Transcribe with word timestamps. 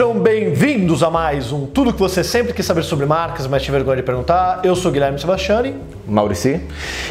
Sejam 0.00 0.18
bem-vindos 0.18 1.02
a 1.02 1.10
mais 1.10 1.52
um 1.52 1.66
Tudo 1.66 1.92
que 1.92 1.98
você 1.98 2.24
sempre 2.24 2.54
quis 2.54 2.64
saber 2.64 2.82
sobre 2.84 3.04
marcas, 3.04 3.46
mas 3.46 3.62
tinha 3.62 3.74
vergonha 3.74 3.98
de 3.98 4.02
perguntar. 4.02 4.62
Eu 4.64 4.74
sou 4.74 4.90
Guilherme 4.90 5.18
Sebastiani. 5.18 5.76
Maurici. 6.10 6.60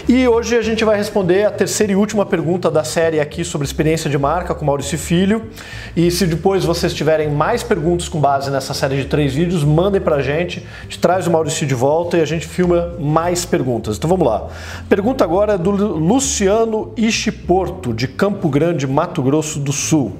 E 0.07 0.27
hoje 0.27 0.57
a 0.57 0.61
gente 0.61 0.83
vai 0.83 0.97
responder 0.97 1.45
a 1.45 1.51
terceira 1.51 1.93
e 1.93 1.95
última 1.95 2.25
pergunta 2.25 2.69
da 2.69 2.83
série 2.83 3.19
aqui 3.19 3.43
sobre 3.43 3.65
experiência 3.65 4.09
de 4.09 4.17
marca 4.17 4.53
com 4.53 4.65
Maurício 4.65 4.97
Filho. 4.97 5.47
E 5.95 6.11
se 6.11 6.25
depois 6.27 6.65
vocês 6.65 6.93
tiverem 6.93 7.29
mais 7.29 7.63
perguntas 7.63 8.09
com 8.09 8.19
base 8.19 8.51
nessa 8.51 8.73
série 8.73 8.97
de 8.97 9.05
três 9.05 9.33
vídeos, 9.33 9.63
mandem 9.63 10.01
pra 10.01 10.21
gente. 10.21 10.65
A 10.81 10.83
gente 10.83 10.99
traz 10.99 11.27
o 11.27 11.31
Maurício 11.31 11.65
de 11.65 11.73
volta 11.73 12.17
e 12.17 12.21
a 12.21 12.25
gente 12.25 12.47
filma 12.47 12.93
mais 12.99 13.45
perguntas. 13.45 13.97
Então 13.97 14.09
vamos 14.09 14.27
lá. 14.27 14.47
Pergunta 14.89 15.23
agora 15.23 15.53
é 15.53 15.57
do 15.57 15.71
Luciano 15.71 16.93
Porto 17.47 17.93
de 17.93 18.07
Campo 18.07 18.49
Grande, 18.49 18.85
Mato 18.85 19.23
Grosso 19.23 19.59
do 19.59 19.71
Sul. 19.71 20.17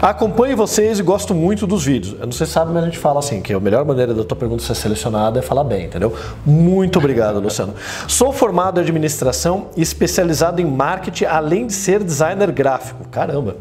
Acompanho 0.00 0.56
vocês 0.56 0.98
e 0.98 1.02
gosto 1.02 1.34
muito 1.34 1.66
dos 1.66 1.84
vídeos. 1.84 2.16
Eu 2.18 2.26
não 2.26 2.32
sei 2.32 2.46
se 2.46 2.52
sabe, 2.52 2.72
mas 2.72 2.82
a 2.82 2.86
gente 2.86 2.98
fala 2.98 3.18
assim, 3.20 3.40
que 3.40 3.52
a 3.52 3.60
melhor 3.60 3.84
maneira 3.84 4.12
da 4.12 4.24
tua 4.24 4.36
pergunta 4.36 4.62
ser 4.62 4.74
selecionada 4.74 5.38
é 5.38 5.42
falar 5.42 5.64
bem, 5.64 5.86
entendeu? 5.86 6.14
Muito 6.44 6.98
obrigado, 6.98 7.40
Luciano. 7.40 7.74
Sou 8.10 8.32
formado 8.32 8.80
em 8.80 8.82
administração 8.82 9.68
e 9.76 9.82
especializado 9.82 10.60
em 10.60 10.64
marketing, 10.64 11.26
além 11.26 11.68
de 11.68 11.72
ser 11.72 12.02
designer 12.02 12.50
gráfico. 12.50 13.06
Caramba! 13.08 13.56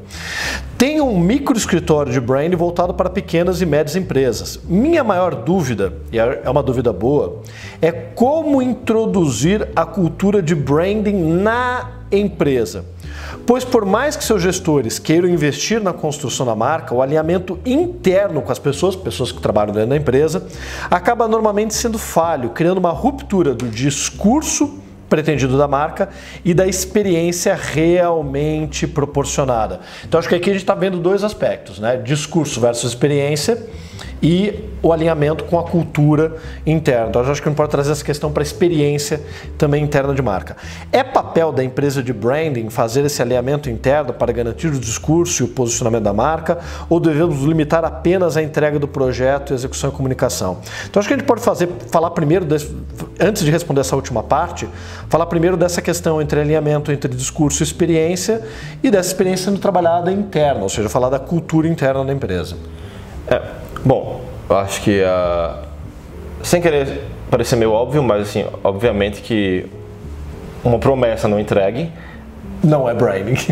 Tenho 0.75 1.05
um 1.05 1.19
micro 1.19 1.55
escritório 1.55 2.11
de 2.11 2.19
brand 2.19 2.51
voltado 2.55 2.95
para 2.95 3.11
pequenas 3.11 3.61
e 3.61 3.65
médias 3.67 3.95
empresas. 3.95 4.59
Minha 4.67 5.03
maior 5.03 5.35
dúvida, 5.35 5.93
e 6.11 6.17
é, 6.17 6.41
é 6.43 6.49
uma 6.49 6.63
dúvida 6.63 6.91
boa, 6.91 7.43
é 7.79 7.91
como 7.91 8.59
introduzir 8.59 9.69
a 9.75 9.85
cultura 9.85 10.41
de 10.41 10.55
branding 10.55 11.13
na 11.13 11.91
empresa. 12.11 12.83
Pois 13.45 13.63
por 13.63 13.85
mais 13.85 14.15
que 14.15 14.23
seus 14.23 14.41
gestores 14.41 14.99
queiram 14.99 15.27
investir 15.27 15.81
na 15.81 15.93
construção 15.93 16.45
da 16.45 16.55
marca, 16.55 16.93
o 16.93 17.01
alinhamento 17.01 17.59
interno 17.65 18.41
com 18.41 18.51
as 18.51 18.59
pessoas, 18.59 18.95
pessoas 18.95 19.31
que 19.31 19.41
trabalham 19.41 19.73
dentro 19.73 19.89
da 19.89 19.97
empresa, 19.97 20.47
acaba 20.89 21.27
normalmente 21.27 21.73
sendo 21.73 21.97
falho, 21.97 22.49
criando 22.51 22.77
uma 22.77 22.91
ruptura 22.91 23.53
do 23.53 23.67
discurso 23.67 24.79
pretendido 25.09 25.57
da 25.57 25.67
marca 25.67 26.09
e 26.45 26.53
da 26.53 26.67
experiência 26.67 27.55
realmente 27.59 28.85
proporcionada. 28.85 29.79
Então 30.07 30.19
acho 30.19 30.29
que 30.29 30.35
aqui 30.35 30.51
a 30.51 30.53
gente 30.53 30.61
está 30.61 30.75
vendo 30.75 30.99
dois 30.99 31.23
aspectos, 31.23 31.79
né? 31.79 31.97
Discurso 31.97 32.61
versus 32.61 32.91
experiência 32.91 33.67
e 34.21 34.69
o 34.81 34.93
alinhamento 34.93 35.43
com 35.43 35.59
a 35.59 35.63
cultura 35.63 36.37
interna. 36.65 37.09
Então, 37.09 37.23
eu 37.23 37.31
acho 37.31 37.41
que 37.41 37.49
não 37.49 37.55
pode 37.55 37.69
trazer 37.69 37.91
essa 37.91 38.03
questão 38.03 38.31
para 38.31 38.41
a 38.41 38.45
experiência 38.45 39.21
também 39.57 39.83
interna 39.83 40.13
de 40.13 40.21
marca. 40.21 40.55
É 40.91 41.03
papel 41.03 41.51
da 41.51 41.63
empresa 41.63 42.01
de 42.01 42.13
branding 42.13 42.69
fazer 42.69 43.05
esse 43.05 43.21
alinhamento 43.21 43.69
interno 43.69 44.13
para 44.13 44.31
garantir 44.31 44.67
o 44.67 44.79
discurso 44.79 45.43
e 45.43 45.45
o 45.45 45.49
posicionamento 45.49 46.03
da 46.03 46.13
marca 46.13 46.59
ou 46.89 46.99
devemos 46.99 47.41
limitar 47.43 47.83
apenas 47.83 48.37
a 48.37 48.41
entrega 48.41 48.79
do 48.79 48.87
projeto, 48.87 49.53
execução 49.53 49.89
e 49.89 49.93
comunicação? 49.93 50.59
Então, 50.89 50.99
acho 50.99 51.07
que 51.07 51.13
a 51.13 51.17
gente 51.17 51.27
pode 51.27 51.41
fazer, 51.41 51.69
falar 51.91 52.11
primeiro, 52.11 52.45
desse, 52.45 52.73
antes 53.19 53.43
de 53.43 53.51
responder 53.51 53.81
essa 53.81 53.95
última 53.95 54.23
parte, 54.23 54.67
falar 55.09 55.25
primeiro 55.25 55.57
dessa 55.57 55.81
questão 55.81 56.21
entre 56.21 56.39
alinhamento 56.39 56.91
entre 56.91 57.13
discurso 57.13 57.61
e 57.61 57.65
experiência 57.65 58.41
e 58.81 58.89
dessa 58.89 59.09
experiência 59.09 59.45
sendo 59.45 59.59
trabalhada 59.59 60.11
interna, 60.11 60.61
ou 60.61 60.69
seja, 60.69 60.89
falar 60.89 61.09
da 61.09 61.19
cultura 61.19 61.67
interna 61.67 62.03
da 62.05 62.13
empresa. 62.13 62.55
É, 63.27 63.41
Bom, 63.83 64.21
eu 64.49 64.57
acho 64.57 64.81
que 64.81 65.01
uh, 65.01 65.65
sem 66.41 66.61
querer 66.61 67.01
parecer 67.29 67.55
meio 67.55 67.71
óbvio, 67.71 68.01
mas 68.03 68.23
assim, 68.23 68.45
obviamente 68.63 69.21
que 69.21 69.65
uma 70.63 70.79
promessa 70.79 71.27
não 71.27 71.39
entregue 71.39 71.91
não 72.63 72.89
é 72.89 72.93
branding. 72.93 73.35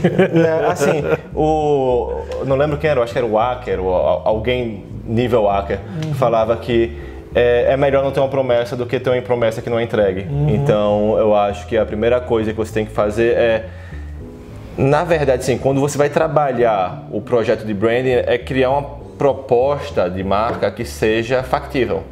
É, 0.45 0.65
assim, 0.65 1.03
o 1.33 2.23
não 2.45 2.55
lembro 2.55 2.77
quem 2.77 2.89
era, 2.89 3.01
acho 3.01 3.13
que 3.13 3.19
era 3.19 3.27
o 3.27 3.37
Acker, 3.39 3.79
ou 3.79 3.93
alguém 3.93 4.83
nível 5.05 5.49
Acker, 5.49 5.79
uhum. 6.03 6.13
falava 6.13 6.55
que 6.57 6.97
é, 7.33 7.67
é, 7.69 7.77
melhor 7.77 8.03
não 8.03 8.11
ter 8.11 8.19
uma 8.19 8.29
promessa 8.29 8.75
do 8.75 8.85
que 8.85 8.99
ter 8.99 9.09
uma 9.09 9.21
promessa 9.21 9.61
que 9.61 9.69
não 9.69 9.79
é 9.79 9.83
entregue. 9.83 10.27
Uhum. 10.29 10.49
Então, 10.49 11.15
eu 11.17 11.35
acho 11.35 11.67
que 11.67 11.77
a 11.77 11.85
primeira 11.85 12.19
coisa 12.19 12.51
que 12.51 12.57
você 12.57 12.73
tem 12.73 12.85
que 12.85 12.91
fazer 12.91 13.33
é 13.33 13.65
na 14.77 15.03
verdade, 15.03 15.43
sim, 15.43 15.57
quando 15.57 15.81
você 15.81 15.97
vai 15.97 16.07
trabalhar 16.07 17.07
o 17.11 17.19
projeto 17.19 17.65
de 17.65 17.73
branding, 17.73 18.11
é 18.11 18.37
criar 18.37 18.69
uma 18.69 18.96
proposta 19.17 20.09
de 20.09 20.23
marca 20.23 20.69
que 20.71 20.85
seja 20.85 21.43
factível. 21.43 22.03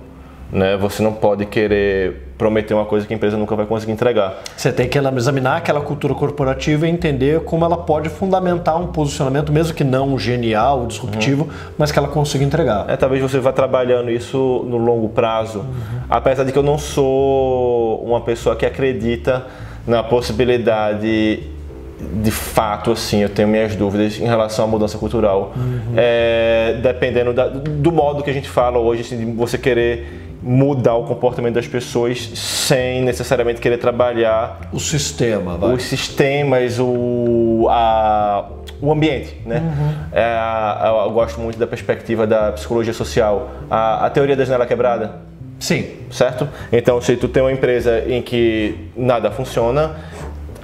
Né? 0.52 0.78
Você 0.78 1.02
não 1.02 1.14
pode 1.14 1.46
querer 1.46 2.26
prometer 2.38 2.74
uma 2.74 2.86
coisa 2.86 3.06
que 3.08 3.14
a 3.14 3.16
empresa 3.16 3.38
nunca 3.38 3.56
vai 3.56 3.66
conseguir 3.66 3.94
entregar. 3.94 4.42
Você 4.56 4.72
tem 4.72 4.88
que 4.88 4.98
examinar 4.98 5.58
aquela 5.58 5.82
cultura 5.82 6.14
corporativa 6.14 6.86
e 6.88 6.90
entender 6.90 7.42
como 7.42 7.66
ela 7.66 7.78
pode 7.78 8.10
fundamentar 8.10 8.80
um 8.80 8.88
posicionamento, 8.88 9.52
mesmo 9.52 9.74
que 9.74 9.84
não 9.84 10.18
genial, 10.20 10.86
disruptivo, 10.86 11.44
uhum. 11.44 11.74
mas 11.78 11.92
que 11.92 12.00
ela 12.00 12.08
consiga 12.08 12.44
entregar. 12.44 12.90
É, 12.90 12.98
talvez 12.98 13.22
você 13.22 13.40
vá 13.40 13.52
trabalhando 13.52 14.12
isso 14.12 14.66
no 14.68 14.78
longo 14.78 15.10
prazo, 15.10 15.60
uhum. 15.60 15.66
apesar 16.10 16.44
de 16.44 16.52
que 16.52 16.58
eu 16.58 16.64
não 16.64 16.78
sou 16.78 18.04
uma 18.04 18.22
pessoa 18.22 18.56
que 18.56 18.66
acredita 18.66 19.46
na 19.88 20.04
possibilidade 20.04 21.55
de 22.00 22.32
fato, 22.32 22.92
assim, 22.92 23.22
eu 23.22 23.30
tenho 23.30 23.48
minhas 23.48 23.76
dúvidas 23.76 24.20
em 24.20 24.26
relação 24.26 24.66
à 24.66 24.68
mudança 24.68 24.98
cultural. 24.98 25.54
Uhum. 25.56 25.94
É, 25.96 26.80
dependendo 26.82 27.34
da, 27.34 27.48
do 27.48 27.92
modo 27.92 28.24
que 28.24 28.30
a 28.30 28.34
gente 28.34 28.50
fala 28.50 28.78
hoje, 28.80 29.02
assim, 29.02 29.18
de 29.18 29.26
você 29.32 29.58
querer 29.58 30.26
mudar 30.42 30.96
o 30.96 31.06
comportamento 31.06 31.56
das 31.56 31.68
pessoas 31.68 32.20
sem 32.36 33.02
necessariamente 33.02 33.60
querer 33.60 33.78
trabalhar 33.78 34.70
o 34.72 34.80
sistema, 34.80 35.58
vai. 35.58 35.74
os 35.74 35.84
sistemas, 35.84 36.78
o, 36.80 37.68
a, 37.70 38.50
o 38.82 38.92
ambiente, 38.92 39.42
né? 39.46 39.60
Uhum. 39.60 39.94
É, 40.12 41.06
eu 41.06 41.12
gosto 41.12 41.40
muito 41.40 41.58
da 41.58 41.66
perspectiva 41.66 42.28
da 42.28 42.52
psicologia 42.52 42.94
social, 42.94 43.50
a, 43.72 44.06
a 44.06 44.10
teoria 44.10 44.36
da 44.36 44.46
janela 44.46 44.66
quebrada. 44.66 45.24
Sim. 45.60 45.88
Certo? 46.12 46.48
Então, 46.72 47.02
se 47.02 47.16
tu 47.16 47.28
tem 47.28 47.42
uma 47.42 47.52
empresa 47.52 48.04
em 48.08 48.22
que 48.22 48.90
nada 48.96 49.32
funciona, 49.32 49.96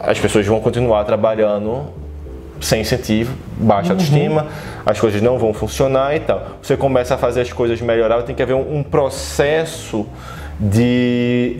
as 0.04 0.20
pessoas 0.20 0.46
vão 0.46 0.60
continuar 0.60 1.04
trabalhando 1.04 1.86
sem 2.60 2.82
incentivo, 2.82 3.36
baixa 3.58 3.88
uhum. 3.88 4.00
autoestima, 4.00 4.48
as 4.86 5.00
coisas 5.00 5.22
não 5.22 5.38
vão 5.38 5.54
funcionar 5.54 6.16
e 6.16 6.20
tal. 6.20 6.58
Você 6.62 6.78
começa 6.78 7.16
a 7.16 7.18
fazer 7.18 7.42
as 7.42 7.52
coisas 7.52 7.82
melhorar, 7.82 8.22
tem 8.24 8.36
que 8.36 8.44
haver 8.44 8.54
um, 8.54 8.78
um 8.78 8.84
processo 8.84 10.06
de 10.60 11.58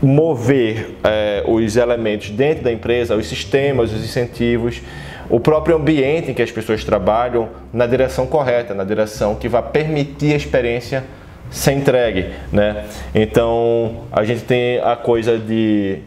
mover 0.00 0.96
é, 1.02 1.42
os 1.46 1.76
elementos 1.76 2.30
dentro 2.30 2.64
da 2.64 2.72
empresa, 2.72 3.16
os 3.16 3.26
sistemas, 3.26 3.92
os 3.92 4.02
incentivos, 4.04 4.80
o 5.28 5.38
próprio 5.38 5.76
ambiente 5.76 6.30
em 6.30 6.34
que 6.34 6.42
as 6.42 6.50
pessoas 6.50 6.84
trabalham 6.84 7.48
na 7.72 7.86
direção 7.86 8.26
correta, 8.26 8.72
na 8.72 8.84
direção 8.84 9.34
que 9.34 9.48
vai 9.48 9.62
permitir 9.62 10.32
a 10.32 10.36
experiência 10.36 11.04
ser 11.50 11.72
entregue, 11.72 12.26
né? 12.52 12.84
Então 13.14 14.04
a 14.12 14.24
gente 14.24 14.42
tem 14.42 14.78
a 14.78 14.94
coisa 14.94 15.36
de 15.36 15.98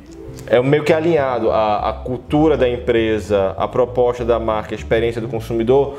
é 0.48 0.62
meio 0.62 0.84
que 0.84 0.94
alinhado 0.94 1.52
a, 1.52 1.90
a 1.90 1.94
cultura 1.94 2.58
da 2.58 2.68
empresa, 2.68 3.54
a 3.58 3.68
proposta 3.68 4.26
da 4.26 4.40
marca, 4.40 4.74
a 4.74 4.78
experiência 4.78 5.22
do 5.22 5.28
consumidor, 5.28 5.98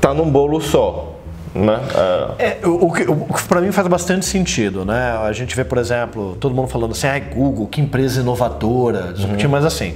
tá 0.00 0.12
num 0.14 0.28
bolo 0.28 0.60
só. 0.60 1.16
Né? 1.54 1.80
É, 2.38 2.44
é 2.44 2.66
o, 2.66 2.70
o, 2.70 2.86
o 2.86 3.34
que 3.34 3.42
para 3.48 3.60
mim 3.60 3.72
faz 3.72 3.88
bastante 3.88 4.24
sentido, 4.24 4.84
né? 4.84 5.18
A 5.22 5.32
gente 5.32 5.56
vê, 5.56 5.64
por 5.64 5.78
exemplo, 5.78 6.36
todo 6.38 6.54
mundo 6.54 6.68
falando 6.68 6.92
assim, 6.92 7.08
ah, 7.08 7.18
Google, 7.18 7.66
que 7.66 7.80
empresa 7.80 8.20
inovadora, 8.20 9.14
uhum. 9.18 9.50
mas 9.50 9.64
assim, 9.64 9.94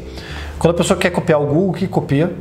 quando 0.59 0.75
a 0.75 0.77
pessoa 0.77 0.99
quer 0.99 1.11
copiar 1.11 1.41
o 1.41 1.47
Google, 1.47 1.73
que 1.75 1.87
copia 1.87 2.33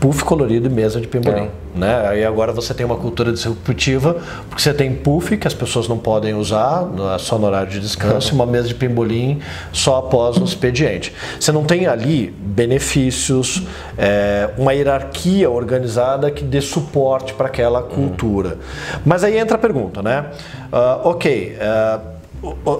puff 0.00 0.24
colorido 0.24 0.68
e 0.68 0.70
mesa 0.70 1.00
de 1.00 1.06
pimbolim. 1.06 1.48
É. 1.74 1.78
Né? 1.78 2.08
Aí 2.08 2.24
agora 2.24 2.52
você 2.52 2.72
tem 2.74 2.84
uma 2.84 2.96
cultura 2.96 3.32
disruptiva, 3.32 4.16
porque 4.48 4.62
você 4.62 4.72
tem 4.72 4.94
puff 4.94 5.36
que 5.36 5.46
as 5.46 5.54
pessoas 5.54 5.88
não 5.88 5.98
podem 5.98 6.34
usar, 6.34 6.88
é 7.14 7.18
só 7.18 7.38
no 7.38 7.46
horário 7.46 7.70
de 7.70 7.80
descanso, 7.80 8.32
e 8.32 8.34
uma 8.34 8.46
mesa 8.46 8.68
de 8.68 8.74
pimbolim 8.74 9.40
só 9.72 9.98
após 9.98 10.36
o 10.36 10.44
expediente. 10.44 11.12
Você 11.38 11.52
não 11.52 11.64
tem 11.64 11.86
ali 11.86 12.34
benefícios, 12.38 13.62
é, 13.96 14.50
uma 14.56 14.72
hierarquia 14.72 15.50
organizada 15.50 16.30
que 16.30 16.42
dê 16.44 16.60
suporte 16.60 17.34
para 17.34 17.46
aquela 17.46 17.82
cultura. 17.82 18.58
Mas 19.04 19.22
aí 19.24 19.38
entra 19.38 19.56
a 19.56 19.58
pergunta, 19.58 20.02
né? 20.02 20.26
Uh, 20.72 21.08
ok. 21.08 21.56
Uh, 21.56 22.17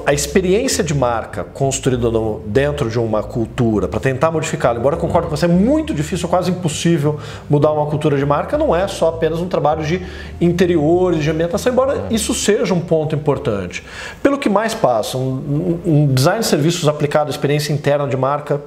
a 0.06 0.12
experiência 0.12 0.84
de 0.84 0.94
marca 0.94 1.42
construída 1.42 2.10
no, 2.10 2.40
dentro 2.46 2.88
de 2.88 2.98
uma 2.98 3.24
cultura 3.24 3.88
para 3.88 3.98
tentar 3.98 4.30
modificá-la, 4.30 4.78
embora 4.78 4.94
eu 4.94 5.00
concordo 5.00 5.28
com 5.28 5.36
você, 5.36 5.46
é 5.46 5.48
muito 5.48 5.92
difícil, 5.92 6.28
quase 6.28 6.50
impossível 6.50 7.18
mudar 7.50 7.72
uma 7.72 7.86
cultura 7.86 8.16
de 8.16 8.24
marca, 8.24 8.56
não 8.56 8.74
é 8.74 8.86
só 8.86 9.08
apenas 9.08 9.40
um 9.40 9.48
trabalho 9.48 9.84
de 9.84 10.00
interiores, 10.40 11.24
de 11.24 11.30
ambientação, 11.30 11.72
embora 11.72 12.04
é. 12.08 12.14
isso 12.14 12.32
seja 12.34 12.72
um 12.72 12.80
ponto 12.80 13.16
importante. 13.16 13.84
Pelo 14.22 14.38
que 14.38 14.48
mais 14.48 14.74
passa, 14.74 15.18
um, 15.18 15.80
um 15.84 16.06
design 16.06 16.40
de 16.40 16.46
serviços 16.46 16.86
aplicado 16.86 17.28
à 17.28 17.30
experiência 17.30 17.72
interna 17.72 18.06
de 18.06 18.16
marca, 18.16 18.60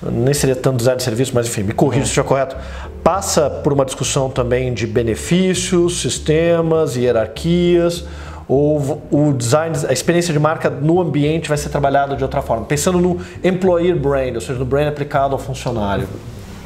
nem 0.00 0.32
seria 0.32 0.54
tanto 0.54 0.76
design 0.76 0.98
de 0.98 1.02
serviços, 1.02 1.34
mas 1.34 1.48
enfim, 1.48 1.64
me 1.64 1.72
corrija 1.72 2.04
se 2.04 2.10
estiver 2.10 2.28
correto, 2.28 2.56
passa 3.02 3.50
por 3.50 3.72
uma 3.72 3.84
discussão 3.84 4.30
também 4.30 4.72
de 4.72 4.86
benefícios, 4.86 6.00
sistemas, 6.00 6.96
hierarquias, 6.96 8.04
ou 8.50 9.00
o 9.12 9.32
design, 9.32 9.76
a 9.88 9.92
experiência 9.92 10.32
de 10.32 10.40
marca 10.40 10.68
no 10.68 11.00
ambiente 11.00 11.48
vai 11.48 11.56
ser 11.56 11.68
trabalhada 11.68 12.16
de 12.16 12.24
outra 12.24 12.42
forma, 12.42 12.64
pensando 12.66 12.98
no 12.98 13.20
employer 13.44 13.96
brand, 13.96 14.34
ou 14.34 14.40
seja, 14.40 14.58
no 14.58 14.64
brand 14.64 14.88
aplicado 14.88 15.34
ao 15.34 15.38
funcionário. 15.38 16.08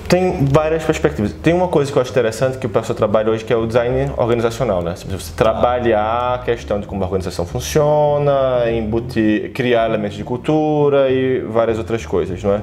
Tem 0.09 0.47
várias 0.47 0.83
perspectivas. 0.83 1.33
Tem 1.43 1.53
uma 1.53 1.69
coisa 1.69 1.93
que 1.93 1.99
eu 1.99 2.01
acho 2.01 2.11
interessante 2.11 2.57
que 2.57 2.65
o 2.65 2.71
pessoal 2.71 2.97
trabalha 2.97 3.31
hoje, 3.31 3.45
que 3.45 3.53
é 3.53 3.57
o 3.57 3.67
design 3.67 4.13
organizacional, 4.17 4.81
né? 4.81 4.95
Você 4.97 5.33
trabalhar 5.37 6.35
a 6.35 6.39
questão 6.39 6.81
de 6.81 6.87
como 6.87 7.03
a 7.03 7.07
organização 7.07 7.45
funciona, 7.45 8.71
embutir, 8.71 9.53
criar 9.53 9.87
elementos 9.87 10.17
de 10.17 10.25
cultura 10.25 11.11
e 11.11 11.41
várias 11.41 11.77
outras 11.77 12.07
coisas, 12.07 12.43
não 12.43 12.55
é? 12.55 12.63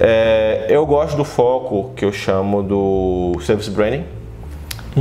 é 0.00 0.66
eu 0.68 0.84
gosto 0.84 1.16
do 1.16 1.24
foco 1.24 1.92
que 1.96 2.04
eu 2.04 2.12
chamo 2.12 2.62
do 2.62 3.40
service 3.40 3.70
branding, 3.70 4.04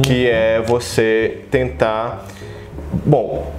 que 0.01 0.27
é 0.29 0.61
você 0.61 1.41
tentar, 1.49 2.25
bom, 3.07 3.51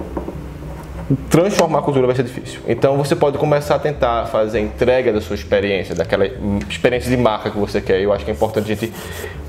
transformar 1.29 1.79
a 1.79 1.81
cultura 1.81 2.05
vai 2.05 2.15
ser 2.15 2.23
difícil. 2.23 2.59
Então 2.67 2.95
você 2.97 3.15
pode 3.15 3.37
começar 3.37 3.75
a 3.75 3.79
tentar 3.79 4.25
fazer 4.27 4.59
a 4.59 4.61
entrega 4.61 5.11
da 5.11 5.19
sua 5.19 5.35
experiência, 5.35 5.95
daquela 5.95 6.25
experiência 6.69 7.09
de 7.09 7.17
marca 7.17 7.49
que 7.49 7.57
você 7.57 7.81
quer. 7.81 7.99
Eu 7.99 8.13
acho 8.13 8.23
que 8.23 8.31
é 8.31 8.33
importante 8.33 8.71
a 8.71 8.75
gente 8.75 8.93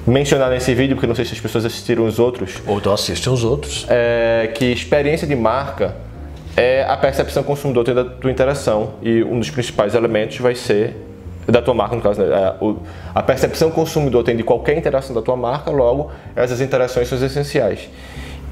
mencionar 0.07 0.51
nesse 0.51 0.75
vídeo, 0.75 0.97
porque 0.97 1.07
não 1.07 1.15
sei 1.15 1.25
se 1.25 1.35
as 1.35 1.41
pessoas 1.41 1.65
assistiram 1.67 2.07
os 2.07 2.19
outros. 2.19 2.55
Ou 2.67 2.79
então 2.79 2.93
assistem 2.93 3.33
os 3.33 3.45
outros. 3.45 3.87
É, 3.89 4.51
que 4.55 4.65
experiência 4.65 5.27
de 5.27 5.37
marca 5.37 5.95
é 6.57 6.85
a 6.85 6.97
percepção 6.97 7.43
consumidor 7.43 7.85
da 7.85 8.05
tua 8.05 8.31
interação 8.31 8.95
e 9.03 9.23
um 9.23 9.39
dos 9.39 9.51
principais 9.51 9.95
elementos 9.95 10.39
vai 10.39 10.55
ser 10.55 10.97
da 11.47 11.61
tua 11.61 11.75
marca, 11.75 11.97
no 11.97 12.03
caso, 12.03 12.23
né? 12.23 12.29
É, 12.33 12.55
a 13.15 13.23
percepção 13.23 13.71
consumidor 13.71 14.23
tem 14.25 14.37
de 14.37 14.43
qualquer 14.43 14.77
interação 14.77 15.15
da 15.15 15.23
tua 15.23 15.37
marca, 15.37 15.71
logo 15.71 16.11
essas 16.37 16.61
interações 16.61 17.09
são 17.09 17.19
essenciais. 17.19 17.89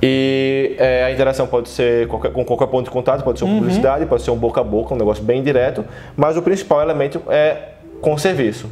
E 0.03 0.77
é, 0.79 1.05
a 1.05 1.11
interação 1.11 1.47
pode 1.47 1.69
ser 1.69 2.07
qualquer, 2.07 2.31
com 2.31 2.45
qualquer 2.45 2.67
ponto 2.69 2.85
de 2.85 2.91
contato, 2.91 3.25
pode 3.25 3.39
ser 3.39 3.45
uma 3.45 3.55
uhum. 3.55 3.59
publicidade, 3.61 4.07
pode 4.07 4.23
ser 4.23 4.31
um 4.31 4.37
boca 4.37 4.61
a 4.61 4.65
boca, 4.65 4.95
um 4.95 4.97
negócio 4.97 5.25
bem 5.25 5.43
direto, 5.43 5.85
mas 6.17 6.37
o 6.37 6.43
principal 6.43 6.81
elemento 6.81 7.21
é 7.29 7.71
com 8.01 8.15
o 8.15 8.19
serviço. 8.19 8.71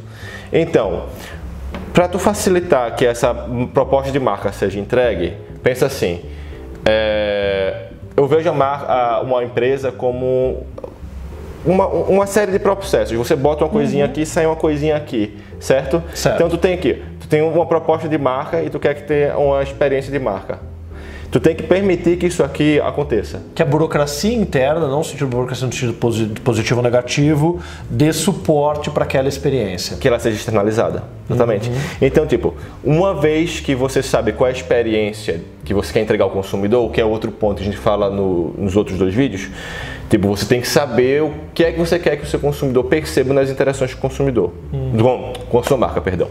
Então, 0.53 1.03
para 1.93 2.07
tu 2.07 2.17
facilitar 2.17 2.95
que 2.95 3.05
essa 3.05 3.35
proposta 3.73 4.11
de 4.11 4.19
marca 4.19 4.51
seja 4.53 4.79
entregue, 4.79 5.33
pensa 5.61 5.87
assim, 5.87 6.21
é, 6.85 7.87
eu 8.15 8.25
vejo 8.25 8.49
a 8.49 8.53
marca, 8.53 9.21
uma 9.21 9.43
empresa 9.43 9.91
como 9.91 10.65
uma, 11.65 11.87
uma 11.87 12.25
série 12.25 12.53
de 12.53 12.59
processos. 12.59 13.17
Você 13.17 13.35
bota 13.35 13.65
uma 13.65 13.69
coisinha 13.69 14.05
uhum. 14.05 14.11
aqui, 14.11 14.25
sai 14.25 14.45
uma 14.45 14.55
coisinha 14.55 14.95
aqui, 14.95 15.37
certo? 15.59 16.01
certo? 16.13 16.35
Então 16.35 16.49
tu 16.49 16.57
tem 16.57 16.73
aqui, 16.73 17.03
tu 17.19 17.27
tem 17.27 17.41
uma 17.41 17.65
proposta 17.65 18.07
de 18.07 18.17
marca 18.17 18.61
e 18.63 18.69
tu 18.69 18.79
quer 18.79 18.93
que 18.93 19.03
tenha 19.03 19.37
uma 19.37 19.61
experiência 19.61 20.11
de 20.11 20.19
marca. 20.19 20.59
Tu 21.29 21.39
tem 21.39 21.55
que 21.55 21.63
permitir 21.63 22.17
que 22.17 22.25
isso 22.25 22.43
aqui 22.43 22.79
aconteça. 22.79 23.41
Que 23.53 23.61
a 23.61 23.65
burocracia 23.65 24.33
interna, 24.33 24.87
não 24.87 25.03
sentido 25.03 25.27
burocracia 25.27 25.67
no 25.67 25.73
sentido 25.73 25.93
positivo 26.41 26.79
ou 26.79 26.83
negativo, 26.83 27.59
dê 27.89 28.13
suporte 28.13 28.89
para 28.89 29.03
aquela 29.03 29.27
experiência. 29.27 29.97
Que 29.97 30.07
ela 30.07 30.19
seja 30.19 30.37
externalizada, 30.37 31.03
exatamente. 31.29 31.69
Uhum. 31.69 31.75
Então, 32.01 32.25
tipo, 32.25 32.55
uma 32.83 33.13
vez 33.13 33.59
que 33.59 33.75
você 33.75 34.01
sabe 34.01 34.31
qual 34.31 34.47
é 34.47 34.53
a 34.53 34.55
experiência 34.55 35.41
que 35.65 35.73
você 35.73 35.91
quer 35.91 35.99
entregar 35.99 36.23
ao 36.23 36.31
consumidor, 36.31 36.89
que 36.91 37.01
é 37.01 37.05
outro 37.05 37.29
ponto 37.31 37.57
que 37.57 37.63
a 37.63 37.65
gente 37.65 37.77
fala 37.77 38.09
no, 38.09 38.53
nos 38.57 38.77
outros 38.77 38.97
dois 38.97 39.13
vídeos, 39.13 39.49
tipo, 40.09 40.29
você 40.29 40.45
tem 40.45 40.61
que 40.61 40.67
saber 40.67 41.23
o 41.23 41.33
que 41.53 41.65
é 41.65 41.73
que 41.73 41.79
você 41.79 41.99
quer 41.99 42.15
que 42.15 42.23
o 42.23 42.27
seu 42.27 42.39
consumidor 42.39 42.85
perceba 42.85 43.33
nas 43.33 43.49
interações 43.49 43.93
com 43.93 43.99
o 43.99 44.09
consumidor, 44.09 44.53
uhum. 44.71 45.33
com 45.49 45.59
a 45.59 45.63
sua 45.63 45.75
marca, 45.75 45.99
perdão. 45.99 46.29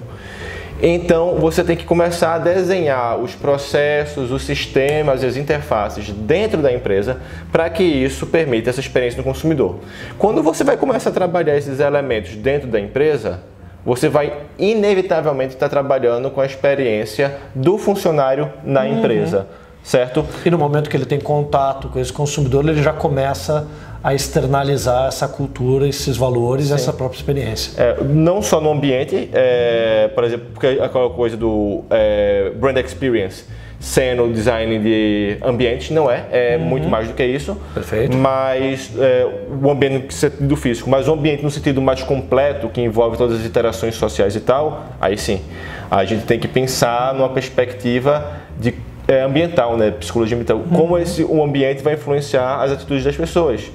Então 0.82 1.37
você 1.37 1.64
tem 1.64 1.76
que 1.76 1.84
começar 1.84 2.34
a 2.34 2.38
desenhar 2.38 3.19
os 3.19 3.34
processos, 3.34 4.31
os 4.31 4.43
sistemas 4.43 5.23
e 5.23 5.26
as 5.26 5.37
interfaces 5.37 6.11
dentro 6.11 6.61
da 6.61 6.73
empresa 6.73 7.19
para 7.50 7.69
que 7.70 7.82
isso 7.82 8.26
permita 8.26 8.70
essa 8.70 8.81
experiência 8.81 9.17
do 9.17 9.25
consumidor. 9.25 9.81
Quando 10.19 10.43
você 10.43 10.62
vai 10.62 10.76
começar 10.76 11.11
a 11.11 11.12
trabalhar 11.12 11.56
esses 11.56 11.81
elementos 11.81 12.37
dentro 12.37 12.69
da 12.69 12.78
empresa, 12.78 13.40
você 13.84 14.08
vai 14.08 14.32
inevitavelmente 14.58 15.55
estar 15.55 15.69
trabalhando 15.69 16.31
com 16.31 16.40
a 16.40 16.46
experiência 16.46 17.37
do 17.55 17.78
funcionário 17.78 18.52
na 18.64 18.82
uhum. 18.82 18.99
empresa, 18.99 19.46
certo? 19.86 20.26
E 20.44 20.50
no 20.50 20.58
momento 20.58 20.90
que 20.90 20.96
ele 20.96 21.06
tem 21.06 21.20
contato 21.20 21.88
com 21.88 22.00
esse 22.00 22.12
consumidor, 22.12 22.68
ele 22.68 22.82
já 22.82 22.92
começa 22.92 23.68
a 24.02 24.14
externalizar 24.14 25.06
essa 25.06 25.28
cultura, 25.28 25.86
esses 25.86 26.16
valores, 26.16 26.66
Sim. 26.66 26.74
essa 26.74 26.92
própria 26.92 27.16
experiência. 27.16 27.80
É, 27.80 28.04
não 28.04 28.42
só 28.42 28.60
no 28.60 28.70
ambiente, 28.70 29.30
é, 29.32 30.10
por 30.12 30.24
exemplo, 30.24 30.46
porque 30.52 30.66
aquela 30.82 31.10
coisa 31.10 31.36
do 31.36 31.84
é, 31.88 32.50
brand 32.56 32.76
experience 32.78 33.44
sendo 33.78 34.32
design 34.32 34.78
de 34.78 35.36
ambiente, 35.44 35.92
não 35.92 36.10
é, 36.10 36.24
é 36.32 36.56
uhum. 36.56 36.64
muito 36.64 36.88
mais 36.88 37.06
do 37.08 37.14
que 37.14 37.24
isso. 37.24 37.56
Perfeito. 37.74 38.16
Mas 38.16 38.90
é, 38.98 39.26
o 39.62 39.70
ambiente 39.70 40.06
no 40.06 40.10
sentido 40.10 40.56
físico, 40.56 40.88
mas 40.88 41.06
o 41.06 41.12
ambiente 41.12 41.42
no 41.42 41.50
sentido 41.50 41.80
mais 41.80 42.02
completo, 42.02 42.68
que 42.68 42.80
envolve 42.80 43.16
todas 43.16 43.38
as 43.38 43.46
interações 43.46 43.94
sociais 43.94 44.34
e 44.34 44.40
tal, 44.40 44.86
aí 45.00 45.16
sim, 45.16 45.40
a 45.90 46.04
gente 46.04 46.24
tem 46.24 46.38
que 46.38 46.48
pensar 46.48 47.14
numa 47.14 47.28
perspectiva 47.28 48.32
de 48.58 48.72
é, 49.08 49.22
ambiental, 49.22 49.76
né, 49.76 49.90
psicologia 49.90 50.36
ambiental, 50.36 50.58
uhum. 50.58 50.76
como 50.76 50.98
esse, 50.98 51.22
o 51.22 51.42
ambiente 51.42 51.82
vai 51.82 51.94
influenciar 51.94 52.62
as 52.62 52.72
atitudes 52.72 53.04
das 53.04 53.16
pessoas. 53.16 53.70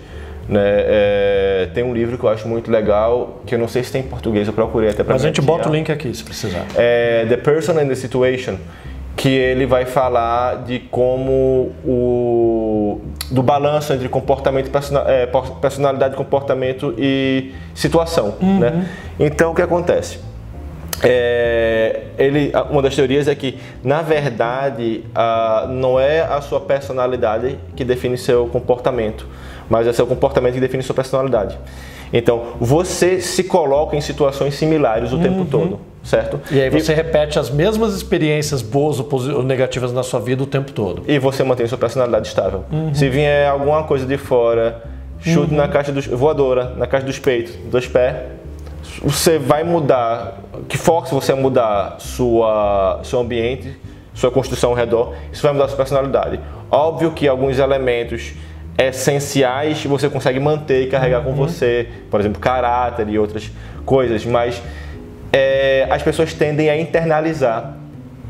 Né? 0.50 0.62
É, 0.64 1.70
tem 1.74 1.84
um 1.84 1.94
livro 1.94 2.18
que 2.18 2.24
eu 2.24 2.30
acho 2.30 2.48
muito 2.48 2.70
legal, 2.70 3.42
que 3.46 3.56
eu 3.56 3.60
não 3.60 3.68
sei 3.68 3.84
se 3.84 3.92
tem 3.92 4.02
em 4.02 4.08
português, 4.08 4.48
eu 4.48 4.54
procurei 4.54 4.90
até 4.90 5.04
para 5.04 5.14
Mas 5.14 5.24
a 5.24 5.28
gente 5.28 5.42
bota 5.42 5.70
o 5.70 5.72
link 5.72 5.92
aqui, 5.92 6.14
se 6.14 6.24
precisar. 6.24 6.66
É 6.76 7.26
The 7.30 7.38
Person 7.38 7.80
and 7.80 7.88
the 7.88 7.96
Situation, 7.96 8.58
que 9.16 9.30
ele 9.30 9.66
vai 9.66 9.86
falar 9.86 10.64
de 10.64 10.80
como 10.80 11.72
o 11.86 13.02
do 13.30 13.44
balanço 13.44 13.94
entre 13.94 14.10
comportamento 14.10 14.70
é, 15.08 15.28
personalidade 15.62 16.16
comportamento 16.16 16.94
e 16.98 17.54
situação 17.74 18.36
uhum. 18.42 18.60
né 18.60 18.88
então 19.20 19.52
o 19.52 19.56
que 19.56 19.62
acontece 19.62 20.20
é, 21.04 22.02
ele, 22.18 22.52
uma 22.70 22.82
das 22.82 22.96
teorias 22.96 23.28
é 23.28 23.36
que, 23.36 23.58
na 23.84 24.02
verdade, 24.02 25.04
a, 25.16 25.68
não 25.70 26.00
é 26.00 26.22
a 26.22 26.42
sua 26.42 26.60
personalidade 26.60 27.58
que 27.76 27.84
define 27.84 28.18
seu 28.18 28.48
comportamento, 28.48 29.28
mas 29.70 29.88
é 29.88 29.94
seu 29.94 30.06
comportamento 30.06 30.54
que 30.54 30.60
define 30.60 30.84
sua 30.84 30.96
personalidade. 30.96 31.58
Então, 32.14 32.44
você 32.60 33.22
se 33.22 33.44
coloca 33.44 33.96
em 33.96 34.02
situações 34.02 34.56
similares 34.56 35.12
o 35.12 35.16
uhum. 35.16 35.22
tempo 35.22 35.46
todo, 35.46 35.80
certo? 36.04 36.40
E 36.52 36.60
aí 36.60 36.70
você 36.70 36.92
e, 36.92 36.96
repete 36.96 37.40
as 37.40 37.50
mesmas 37.50 37.96
experiências 37.96 38.62
boas 38.62 39.00
ou 39.00 39.44
negativas 39.44 39.94
na 39.94 40.04
sua 40.04 40.20
vida 40.20 40.44
o 40.44 40.46
tempo 40.46 40.72
todo. 40.74 41.04
E 41.08 41.18
você 41.18 41.44
mantém 41.44 41.66
sua 41.68 41.78
personalidade 41.78 42.28
estável. 42.28 42.66
Uhum. 42.72 42.94
Se 42.94 43.08
vier 43.08 43.50
alguma 43.50 43.84
coisa 43.84 44.06
de 44.06 44.18
fora, 44.18 44.84
chute 45.20 45.52
uhum. 45.52 45.58
na 45.58 45.68
caixa 45.70 45.92
dos 45.92 46.06
voadora, 46.06 46.74
na 46.78 46.86
caixa 46.86 47.06
dos 47.06 47.18
peitos, 47.18 47.56
dos 47.72 47.88
pés, 47.88 48.18
você 49.02 49.38
vai 49.38 49.64
mudar, 49.64 50.40
que 50.68 50.78
força 50.78 51.14
você 51.14 51.32
a 51.32 51.36
mudar 51.36 51.96
sua 52.00 53.00
seu 53.04 53.20
ambiente, 53.20 53.78
sua 54.14 54.32
construção 54.32 54.72
ao 54.72 54.76
redor, 54.76 55.16
isso 55.32 55.42
vai 55.42 55.54
mudar 55.54 55.68
sua 55.68 55.78
personalidade. 55.78 56.40
Óbvio 56.70 57.12
que 57.12 57.28
alguns 57.28 57.60
elementos 57.60 58.34
essenciais 58.78 59.84
você 59.86 60.10
consegue 60.10 60.40
manter 60.40 60.84
e 60.84 60.88
carregar 60.88 61.20
uhum. 61.20 61.26
com 61.26 61.34
você, 61.34 61.88
por 62.10 62.20
exemplo, 62.20 62.40
caráter 62.40 63.08
e 63.10 63.20
outras 63.20 63.52
coisas, 63.86 64.26
mas 64.26 64.62
é, 65.32 65.88
as 65.90 66.02
pessoas 66.02 66.34
tendem 66.34 66.70
a 66.70 66.78
internalizar. 66.80 67.78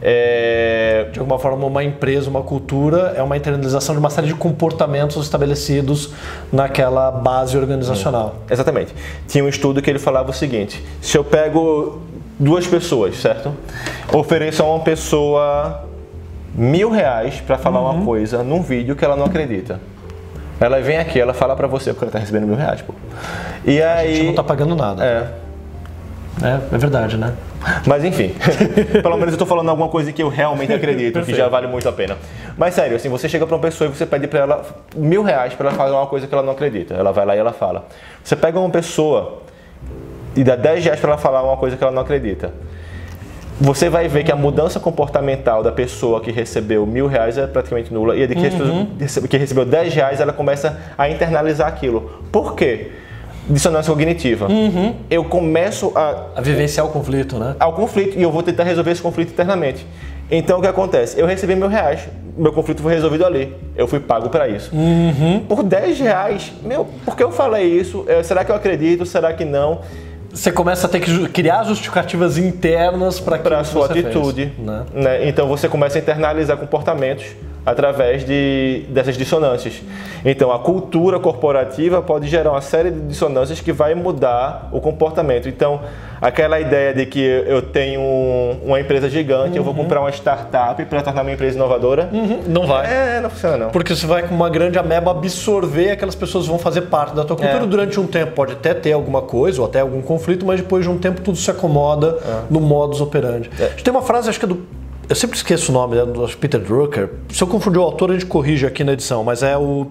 É... 0.01 1.07
De 1.11 1.19
alguma 1.19 1.37
forma, 1.37 1.65
uma 1.65 1.83
empresa, 1.83 2.29
uma 2.29 2.41
cultura 2.41 3.13
é 3.15 3.21
uma 3.21 3.37
internalização 3.37 3.93
de 3.93 3.99
uma 3.99 4.09
série 4.09 4.27
de 4.27 4.33
comportamentos 4.33 5.15
estabelecidos 5.21 6.11
naquela 6.51 7.11
base 7.11 7.57
organizacional. 7.57 8.35
Hum, 8.37 8.45
exatamente. 8.49 8.95
Tinha 9.27 9.43
um 9.43 9.47
estudo 9.47 9.81
que 9.81 9.89
ele 9.89 9.99
falava 9.99 10.31
o 10.31 10.33
seguinte: 10.33 10.83
se 11.01 11.17
eu 11.17 11.23
pego 11.23 12.01
duas 12.39 12.65
pessoas, 12.65 13.17
certo? 13.17 13.53
Ofereço 14.11 14.63
a 14.63 14.65
uma 14.65 14.83
pessoa 14.83 15.85
mil 16.55 16.89
reais 16.89 17.39
para 17.39 17.57
falar 17.57 17.79
uhum. 17.81 17.91
uma 17.91 18.05
coisa 18.05 18.43
num 18.43 18.61
vídeo 18.61 18.95
que 18.95 19.05
ela 19.05 19.15
não 19.15 19.25
acredita. 19.25 19.79
Ela 20.59 20.79
vem 20.79 20.97
aqui, 20.97 21.19
ela 21.19 21.33
fala 21.33 21.55
pra 21.55 21.67
você 21.67 21.91
porque 21.91 22.05
ela 22.05 22.11
tá 22.11 22.19
recebendo 22.19 22.45
mil 22.45 22.55
reais, 22.55 22.81
pô. 22.81 22.93
E 23.65 23.81
aí. 23.81 24.11
A 24.11 24.15
gente 24.15 24.27
não 24.27 24.35
tá 24.35 24.43
pagando 24.43 24.75
nada. 24.75 25.03
É. 25.03 25.41
É, 26.43 26.75
é 26.75 26.77
verdade, 26.77 27.17
né? 27.17 27.33
Mas 27.85 28.03
enfim, 28.03 28.33
pelo 29.01 29.17
menos 29.17 29.33
eu 29.33 29.37
tô 29.37 29.45
falando 29.45 29.69
alguma 29.69 29.87
coisa 29.87 30.11
que 30.11 30.21
eu 30.21 30.29
realmente 30.29 30.73
acredito, 30.73 31.21
que 31.21 31.33
já 31.33 31.47
vale 31.47 31.67
muito 31.67 31.87
a 31.87 31.91
pena. 31.91 32.17
Mas 32.57 32.73
sério, 32.73 32.95
assim, 32.95 33.09
você 33.09 33.29
chega 33.29 33.45
pra 33.45 33.55
uma 33.55 33.61
pessoa 33.61 33.89
e 33.89 33.95
você 33.95 34.05
pede 34.05 34.27
pra 34.27 34.39
ela 34.39 34.65
mil 34.95 35.23
reais 35.23 35.53
pra 35.53 35.69
ela 35.69 35.77
fazer 35.77 35.93
uma 35.93 36.07
coisa 36.07 36.27
que 36.27 36.33
ela 36.33 36.43
não 36.43 36.53
acredita. 36.53 36.93
Ela 36.93 37.11
vai 37.11 37.25
lá 37.25 37.35
e 37.35 37.39
ela 37.39 37.53
fala. 37.53 37.85
Você 38.23 38.35
pega 38.35 38.59
uma 38.59 38.69
pessoa 38.69 39.43
e 40.35 40.43
dá 40.43 40.55
10 40.55 40.85
reais 40.85 40.99
pra 40.99 41.11
ela 41.11 41.17
falar 41.17 41.43
uma 41.43 41.57
coisa 41.57 41.77
que 41.77 41.83
ela 41.83 41.91
não 41.91 42.01
acredita 42.01 42.51
você 43.61 43.89
vai 43.89 44.07
ver 44.07 44.23
que 44.23 44.31
a 44.31 44.35
mudança 44.35 44.79
comportamental 44.79 45.61
da 45.61 45.71
pessoa 45.71 46.19
que 46.19 46.31
recebeu 46.31 46.85
mil 46.85 47.05
reais 47.05 47.37
é 47.37 47.45
praticamente 47.45 47.93
nula 47.93 48.15
e 48.15 48.23
a 48.23 48.27
de 48.27 48.33
que, 48.33 48.47
uhum. 48.47 48.87
recebeu 48.97 49.63
dez 49.63 49.93
reais 49.93 50.19
ela 50.19 50.33
começa 50.33 50.79
a 50.97 51.07
internalizar 51.07 51.67
aquilo. 51.67 52.23
Por 52.31 52.55
quê? 52.55 52.91
Dissonância 53.49 53.91
cognitiva. 53.91 54.47
Uhum. 54.47 54.95
Eu 55.09 55.23
começo 55.23 55.91
a. 55.95 56.27
A 56.35 56.41
vivenciar 56.41 56.85
o 56.85 56.89
conflito, 56.89 57.37
né? 57.37 57.55
Ao 57.59 57.73
conflito 57.73 58.17
e 58.17 58.21
eu 58.21 58.31
vou 58.31 58.43
tentar 58.43 58.63
resolver 58.63 58.91
esse 58.91 59.01
conflito 59.01 59.31
internamente. 59.31 59.85
Então 60.29 60.59
o 60.59 60.61
que 60.61 60.67
acontece? 60.67 61.19
Eu 61.19 61.25
recebi 61.25 61.55
mil 61.55 61.67
reais, 61.67 62.07
meu 62.37 62.53
conflito 62.53 62.81
foi 62.81 62.93
resolvido 62.93 63.25
ali. 63.25 63.53
Eu 63.75 63.87
fui 63.87 63.99
pago 63.99 64.29
para 64.29 64.47
isso. 64.47 64.73
Uhum. 64.73 65.41
Por 65.47 65.63
10 65.63 65.99
reais, 65.99 66.53
meu, 66.63 66.87
por 67.03 67.17
que 67.17 67.23
eu 67.23 67.31
falei 67.31 67.65
isso? 67.65 68.05
Será 68.23 68.45
que 68.45 68.51
eu 68.51 68.55
acredito? 68.55 69.05
Será 69.05 69.33
que 69.33 69.43
não? 69.43 69.81
você 70.33 70.51
começa 70.51 70.87
a 70.87 70.89
ter 70.89 71.01
que 71.01 71.27
criar 71.29 71.63
justificativas 71.65 72.37
internas 72.37 73.19
para 73.19 73.59
a 73.59 73.63
sua 73.63 73.87
atitude. 73.87 74.53
Fez, 74.55 74.65
né? 74.65 74.85
Né? 74.93 75.27
Então 75.27 75.47
você 75.47 75.67
começa 75.67 75.97
a 75.97 76.01
internalizar 76.01 76.57
comportamentos 76.57 77.25
através 77.65 78.25
de, 78.25 78.85
dessas 78.89 79.17
dissonâncias. 79.17 79.81
Então, 80.25 80.51
a 80.51 80.59
cultura 80.59 81.19
corporativa 81.19 82.01
pode 82.01 82.27
gerar 82.27 82.51
uma 82.51 82.61
série 82.61 82.91
de 82.91 83.01
dissonâncias 83.01 83.59
que 83.59 83.71
vai 83.71 83.93
mudar 83.95 84.69
o 84.71 84.79
comportamento. 84.79 85.47
Então, 85.47 85.81
aquela 86.19 86.59
ideia 86.59 86.93
de 86.93 87.05
que 87.05 87.19
eu 87.19 87.61
tenho 87.61 88.01
uma 88.63 88.79
empresa 88.79 89.09
gigante, 89.09 89.51
uhum. 89.51 89.57
eu 89.57 89.63
vou 89.63 89.73
uhum. 89.73 89.83
comprar 89.83 89.99
uma 89.99 90.11
startup 90.11 90.83
para 90.85 91.01
tornar 91.01 91.23
minha 91.23 91.35
empresa 91.35 91.55
inovadora. 91.55 92.09
Uhum. 92.11 92.41
Não 92.47 92.65
vai. 92.67 92.85
É, 92.85 93.19
não 93.21 93.29
funciona 93.29 93.57
não. 93.57 93.69
Porque 93.69 93.95
você 93.95 94.05
vai 94.05 94.27
com 94.27 94.33
uma 94.33 94.49
grande 94.49 94.77
ameba 94.79 95.11
absorver, 95.11 95.91
aquelas 95.91 96.15
pessoas 96.15 96.47
vão 96.47 96.57
fazer 96.57 96.81
parte 96.81 97.15
da 97.15 97.23
tua 97.23 97.35
cultura. 97.35 97.63
É. 97.63 97.67
Durante 97.67 97.99
um 97.99 98.07
tempo 98.07 98.33
pode 98.33 98.53
até 98.53 98.73
ter 98.73 98.91
alguma 98.91 99.21
coisa 99.21 99.61
ou 99.61 99.67
até 99.67 99.81
algum 99.81 100.01
conflito, 100.01 100.45
mas 100.45 100.61
depois 100.61 100.83
de 100.83 100.89
um 100.89 100.97
tempo 100.97 101.21
tudo 101.21 101.37
se 101.37 101.49
acomoda 101.49 102.17
é. 102.23 102.41
no 102.49 102.59
modus 102.59 103.01
operandi. 103.01 103.49
É. 103.59 103.65
A 103.65 103.69
gente 103.69 103.83
tem 103.83 103.91
uma 103.91 104.01
frase, 104.01 104.29
acho 104.29 104.39
que 104.39 104.45
é 104.45 104.49
do 104.49 104.80
eu 105.09 105.15
sempre 105.15 105.35
esqueço 105.35 105.71
o 105.71 105.73
nome 105.73 105.95
né, 105.95 106.05
do 106.05 106.27
Peter 106.37 106.59
Drucker. 106.59 107.09
Se 107.29 107.41
eu 107.43 107.47
confundir 107.47 107.79
o 107.79 107.83
autor, 107.83 108.11
a 108.11 108.13
gente 108.13 108.25
corrige 108.25 108.65
aqui 108.65 108.83
na 108.83 108.93
edição, 108.93 109.23
mas 109.23 109.43
é 109.43 109.57
o 109.57 109.87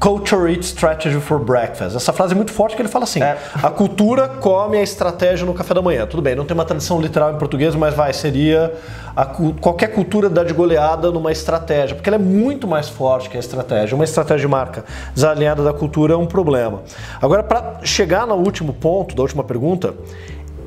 Culture 0.00 0.52
Eats 0.52 0.68
Strategy 0.68 1.20
for 1.20 1.40
Breakfast. 1.40 1.96
Essa 1.96 2.12
frase 2.12 2.32
é 2.32 2.36
muito 2.36 2.52
forte 2.52 2.76
que 2.76 2.82
ele 2.82 2.88
fala 2.88 3.04
assim: 3.04 3.20
é. 3.20 3.36
a 3.60 3.70
cultura 3.70 4.28
come 4.28 4.78
a 4.78 4.82
estratégia 4.82 5.44
no 5.44 5.52
café 5.52 5.74
da 5.74 5.82
manhã. 5.82 6.06
Tudo 6.06 6.22
bem, 6.22 6.36
não 6.36 6.44
tem 6.44 6.54
uma 6.54 6.64
tradução 6.64 7.00
literal 7.00 7.32
em 7.32 7.38
português, 7.38 7.74
mas 7.74 7.94
vai, 7.94 8.12
seria 8.12 8.72
a, 9.16 9.26
qualquer 9.26 9.88
cultura 9.88 10.30
dá 10.30 10.44
de 10.44 10.54
goleada 10.54 11.10
numa 11.10 11.32
estratégia, 11.32 11.96
porque 11.96 12.08
ela 12.08 12.16
é 12.16 12.20
muito 12.20 12.68
mais 12.68 12.88
forte 12.88 13.28
que 13.28 13.36
a 13.36 13.40
estratégia. 13.40 13.96
Uma 13.96 14.04
estratégia 14.04 14.42
de 14.42 14.48
marca 14.48 14.84
desalinhada 15.14 15.64
da 15.64 15.72
cultura 15.72 16.14
é 16.14 16.16
um 16.16 16.26
problema. 16.26 16.82
Agora, 17.20 17.42
para 17.42 17.80
chegar 17.82 18.24
no 18.24 18.36
último 18.36 18.72
ponto 18.72 19.16
da 19.16 19.22
última 19.22 19.42
pergunta, 19.42 19.94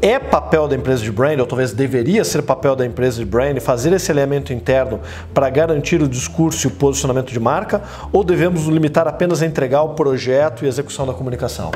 é 0.01 0.17
papel 0.17 0.67
da 0.67 0.75
empresa 0.75 1.03
de 1.03 1.11
brand, 1.11 1.39
ou 1.39 1.45
talvez 1.45 1.71
deveria 1.73 2.23
ser 2.23 2.41
papel 2.41 2.75
da 2.75 2.85
empresa 2.85 3.19
de 3.19 3.25
brand, 3.25 3.57
fazer 3.59 3.93
esse 3.93 4.11
elemento 4.11 4.51
interno 4.51 4.99
para 5.33 5.49
garantir 5.49 6.01
o 6.01 6.07
discurso 6.07 6.67
e 6.67 6.69
o 6.69 6.71
posicionamento 6.71 7.31
de 7.31 7.39
marca, 7.39 7.81
ou 8.11 8.23
devemos 8.23 8.65
nos 8.65 8.73
limitar 8.73 9.07
apenas 9.07 9.41
a 9.41 9.45
entregar 9.45 9.83
o 9.83 9.89
projeto 9.89 10.65
e 10.65 10.67
execução 10.67 11.05
da 11.05 11.13
comunicação? 11.13 11.71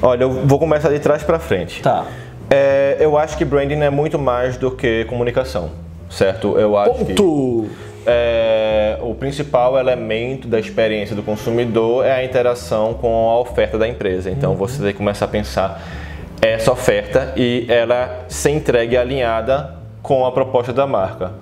Olha, 0.00 0.22
eu 0.24 0.46
vou 0.46 0.58
começar 0.58 0.88
de 0.90 1.00
trás 1.00 1.22
para 1.22 1.38
frente. 1.38 1.82
Tá. 1.82 2.06
É, 2.48 2.96
eu 3.00 3.18
acho 3.18 3.36
que 3.36 3.44
branding 3.44 3.80
é 3.80 3.90
muito 3.90 4.18
mais 4.18 4.56
do 4.56 4.70
que 4.70 5.04
comunicação, 5.06 5.70
certo? 6.08 6.58
Eu 6.58 6.76
acho 6.76 7.04
Ponto. 7.04 7.66
que 7.66 7.90
é, 8.06 8.98
o 9.02 9.14
principal 9.14 9.78
elemento 9.78 10.48
da 10.48 10.58
experiência 10.58 11.14
do 11.14 11.22
consumidor 11.22 12.04
é 12.04 12.12
a 12.12 12.24
interação 12.24 12.94
com 12.94 13.28
a 13.28 13.38
oferta 13.38 13.76
da 13.76 13.86
empresa. 13.86 14.30
Então 14.30 14.52
uhum. 14.52 14.56
você 14.56 14.82
tem 14.82 14.92
que 14.92 14.98
começar 14.98 15.26
a 15.26 15.28
pensar 15.28 15.82
essa 16.40 16.72
oferta 16.72 17.32
e 17.36 17.66
ela 17.68 18.24
se 18.28 18.50
entregue 18.50 18.96
alinhada 18.96 19.74
com 20.02 20.24
a 20.24 20.32
proposta 20.32 20.72
da 20.72 20.86
marca. 20.86 21.32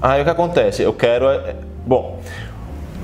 Aí 0.00 0.20
o 0.20 0.24
que 0.24 0.30
acontece? 0.30 0.82
Eu 0.82 0.92
quero. 0.92 1.28
É, 1.28 1.54
bom, 1.84 2.20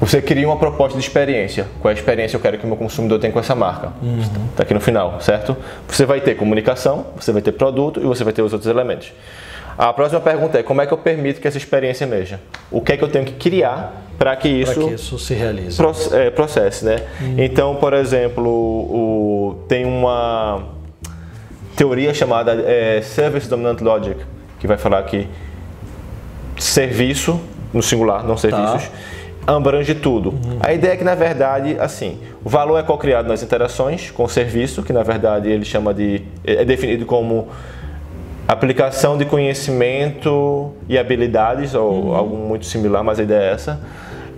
você 0.00 0.22
cria 0.22 0.46
uma 0.46 0.56
proposta 0.56 0.98
de 0.98 1.04
experiência. 1.04 1.66
Qual 1.80 1.90
é 1.90 1.94
a 1.94 1.98
experiência 1.98 2.36
eu 2.36 2.40
quero 2.40 2.58
que 2.58 2.64
o 2.64 2.68
meu 2.68 2.76
consumidor 2.76 3.18
tenha 3.18 3.32
com 3.32 3.38
essa 3.38 3.54
marca? 3.54 3.92
Está 4.18 4.38
uhum. 4.38 4.48
aqui 4.58 4.74
no 4.74 4.80
final, 4.80 5.20
certo? 5.20 5.56
Você 5.88 6.06
vai 6.06 6.20
ter 6.20 6.34
comunicação, 6.34 7.06
você 7.16 7.32
vai 7.32 7.42
ter 7.42 7.52
produto 7.52 8.00
e 8.00 8.04
você 8.04 8.24
vai 8.24 8.32
ter 8.32 8.42
os 8.42 8.52
outros 8.52 8.70
elementos. 8.70 9.12
A 9.76 9.92
próxima 9.92 10.20
pergunta 10.20 10.58
é 10.58 10.62
como 10.62 10.80
é 10.80 10.86
que 10.86 10.92
eu 10.92 10.98
permito 10.98 11.40
que 11.40 11.48
essa 11.48 11.58
experiência 11.58 12.04
emerja? 12.04 12.40
O 12.70 12.80
que 12.80 12.92
é 12.92 12.96
que 12.96 13.02
eu 13.02 13.08
tenho 13.08 13.24
que 13.24 13.32
criar 13.32 14.04
para 14.16 14.36
que 14.36 14.48
isso, 14.48 14.88
que 14.88 14.94
isso 14.94 15.18
se 15.18 15.34
realize? 15.34 15.80
É, 16.12 16.30
processe, 16.30 16.84
né? 16.84 16.96
Uhum. 17.20 17.34
Então, 17.38 17.74
por 17.76 17.92
exemplo, 17.92 18.46
o, 18.46 19.64
tem 19.68 19.84
uma 19.84 20.62
teoria 21.76 22.14
chamada 22.14 22.52
é, 22.52 23.00
Service 23.02 23.48
Dominant 23.48 23.80
Logic, 23.80 24.16
que 24.58 24.66
vai 24.66 24.76
falar 24.76 25.02
que 25.04 25.26
serviço, 26.56 27.40
no 27.72 27.82
singular, 27.82 28.24
não 28.24 28.36
serviços, 28.36 28.88
tá. 29.44 29.56
abrange 29.56 29.94
tudo. 29.94 30.30
Uhum. 30.30 30.58
A 30.60 30.72
ideia 30.72 30.92
é 30.92 30.96
que, 30.96 31.04
na 31.04 31.14
verdade, 31.14 31.76
assim, 31.78 32.18
o 32.44 32.48
valor 32.48 32.78
é 32.78 32.82
co-criado 32.82 33.28
nas 33.28 33.42
interações 33.42 34.10
com 34.10 34.24
o 34.24 34.28
serviço, 34.28 34.82
que 34.82 34.92
na 34.92 35.02
verdade 35.02 35.50
ele 35.50 35.64
chama 35.64 35.92
de. 35.92 36.22
é 36.44 36.64
definido 36.64 37.04
como 37.04 37.48
aplicação 38.46 39.16
de 39.16 39.24
conhecimento 39.24 40.72
e 40.88 40.98
habilidades, 40.98 41.74
ou 41.74 41.92
uhum. 41.92 42.14
algo 42.14 42.36
muito 42.36 42.66
similar, 42.66 43.02
mas 43.02 43.18
a 43.18 43.22
ideia 43.22 43.50
é 43.50 43.52
essa 43.52 43.80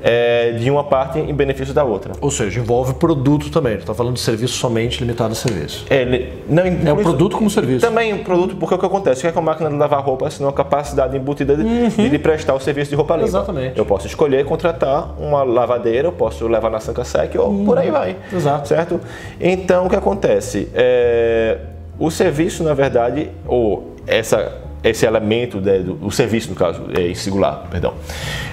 é, 0.03 0.53
de 0.53 0.71
uma 0.71 0.85
parte 0.85 1.19
em 1.19 1.35
benefício 1.35 1.75
da 1.75 1.85
outra. 1.85 2.13
Ou 2.21 2.31
seja, 2.31 2.61
envolve 2.61 2.95
produto 2.95 3.51
também. 3.51 3.75
Não 3.75 3.81
está 3.81 3.95
falando 3.95 4.15
de 4.15 4.21
serviço 4.21 4.55
somente 4.55 5.01
limitado 5.01 5.33
a 5.33 5.35
serviço. 5.35 5.87
É, 5.91 6.05
não, 6.49 6.63
é 6.63 6.93
o 6.93 6.97
produto 6.97 7.37
como 7.37 7.51
serviço. 7.51 7.87
Também 7.87 8.17
produto, 8.19 8.57
porque 8.57 8.75
o 8.75 8.79
que 8.79 8.87
acontece? 8.87 9.21
O 9.21 9.23
que 9.23 9.27
é 9.29 9.33
que 9.33 9.39
a 9.39 9.43
máquina 9.43 9.71
de 9.71 9.77
lavar 9.77 10.03
roupa 10.03 10.31
se 10.31 10.41
não 10.41 10.49
a 10.49 10.53
capacidade 10.53 11.17
embutida 11.17 11.57
de, 11.57 11.63
uhum. 11.63 11.89
de 11.89 12.09
lhe 12.09 12.19
prestar 12.19 12.55
o 12.55 12.61
serviço 12.61 12.91
de 12.91 12.97
roupa 12.97 13.15
limpa? 13.15 13.29
Exatamente. 13.29 13.79
Eu 13.79 13.85
posso 13.85 14.07
escolher 14.07 14.45
contratar 14.45 15.15
uma 15.19 15.43
lavadeira, 15.43 16.09
eu 16.09 16.13
posso 16.13 16.47
levar 16.47 16.71
na 16.71 16.81
Sanca 16.81 17.05
Sec 17.05 17.35
ou 17.37 17.49
uhum. 17.49 17.65
por 17.65 17.79
aí 17.79 17.91
vai. 17.91 18.17
Exato. 18.33 18.69
Certo? 18.69 19.01
Então, 19.41 19.87
o 19.87 19.91
que 19.91 19.97
acontece? 19.97 20.69
É, 20.75 21.59
o 21.99 22.11
serviço, 22.11 22.63
na 22.63 22.75
verdade, 22.75 23.31
ou 23.47 23.95
essa 24.07 24.66
esse 24.83 25.07
elemento, 25.07 25.61
né, 25.61 25.79
do, 25.79 25.99
o 26.05 26.11
serviço 26.11 26.51
no 26.51 26.55
caso, 26.55 26.85
é, 26.97 27.09
em 27.09 27.15
singular, 27.15 27.67
perdão, 27.71 27.95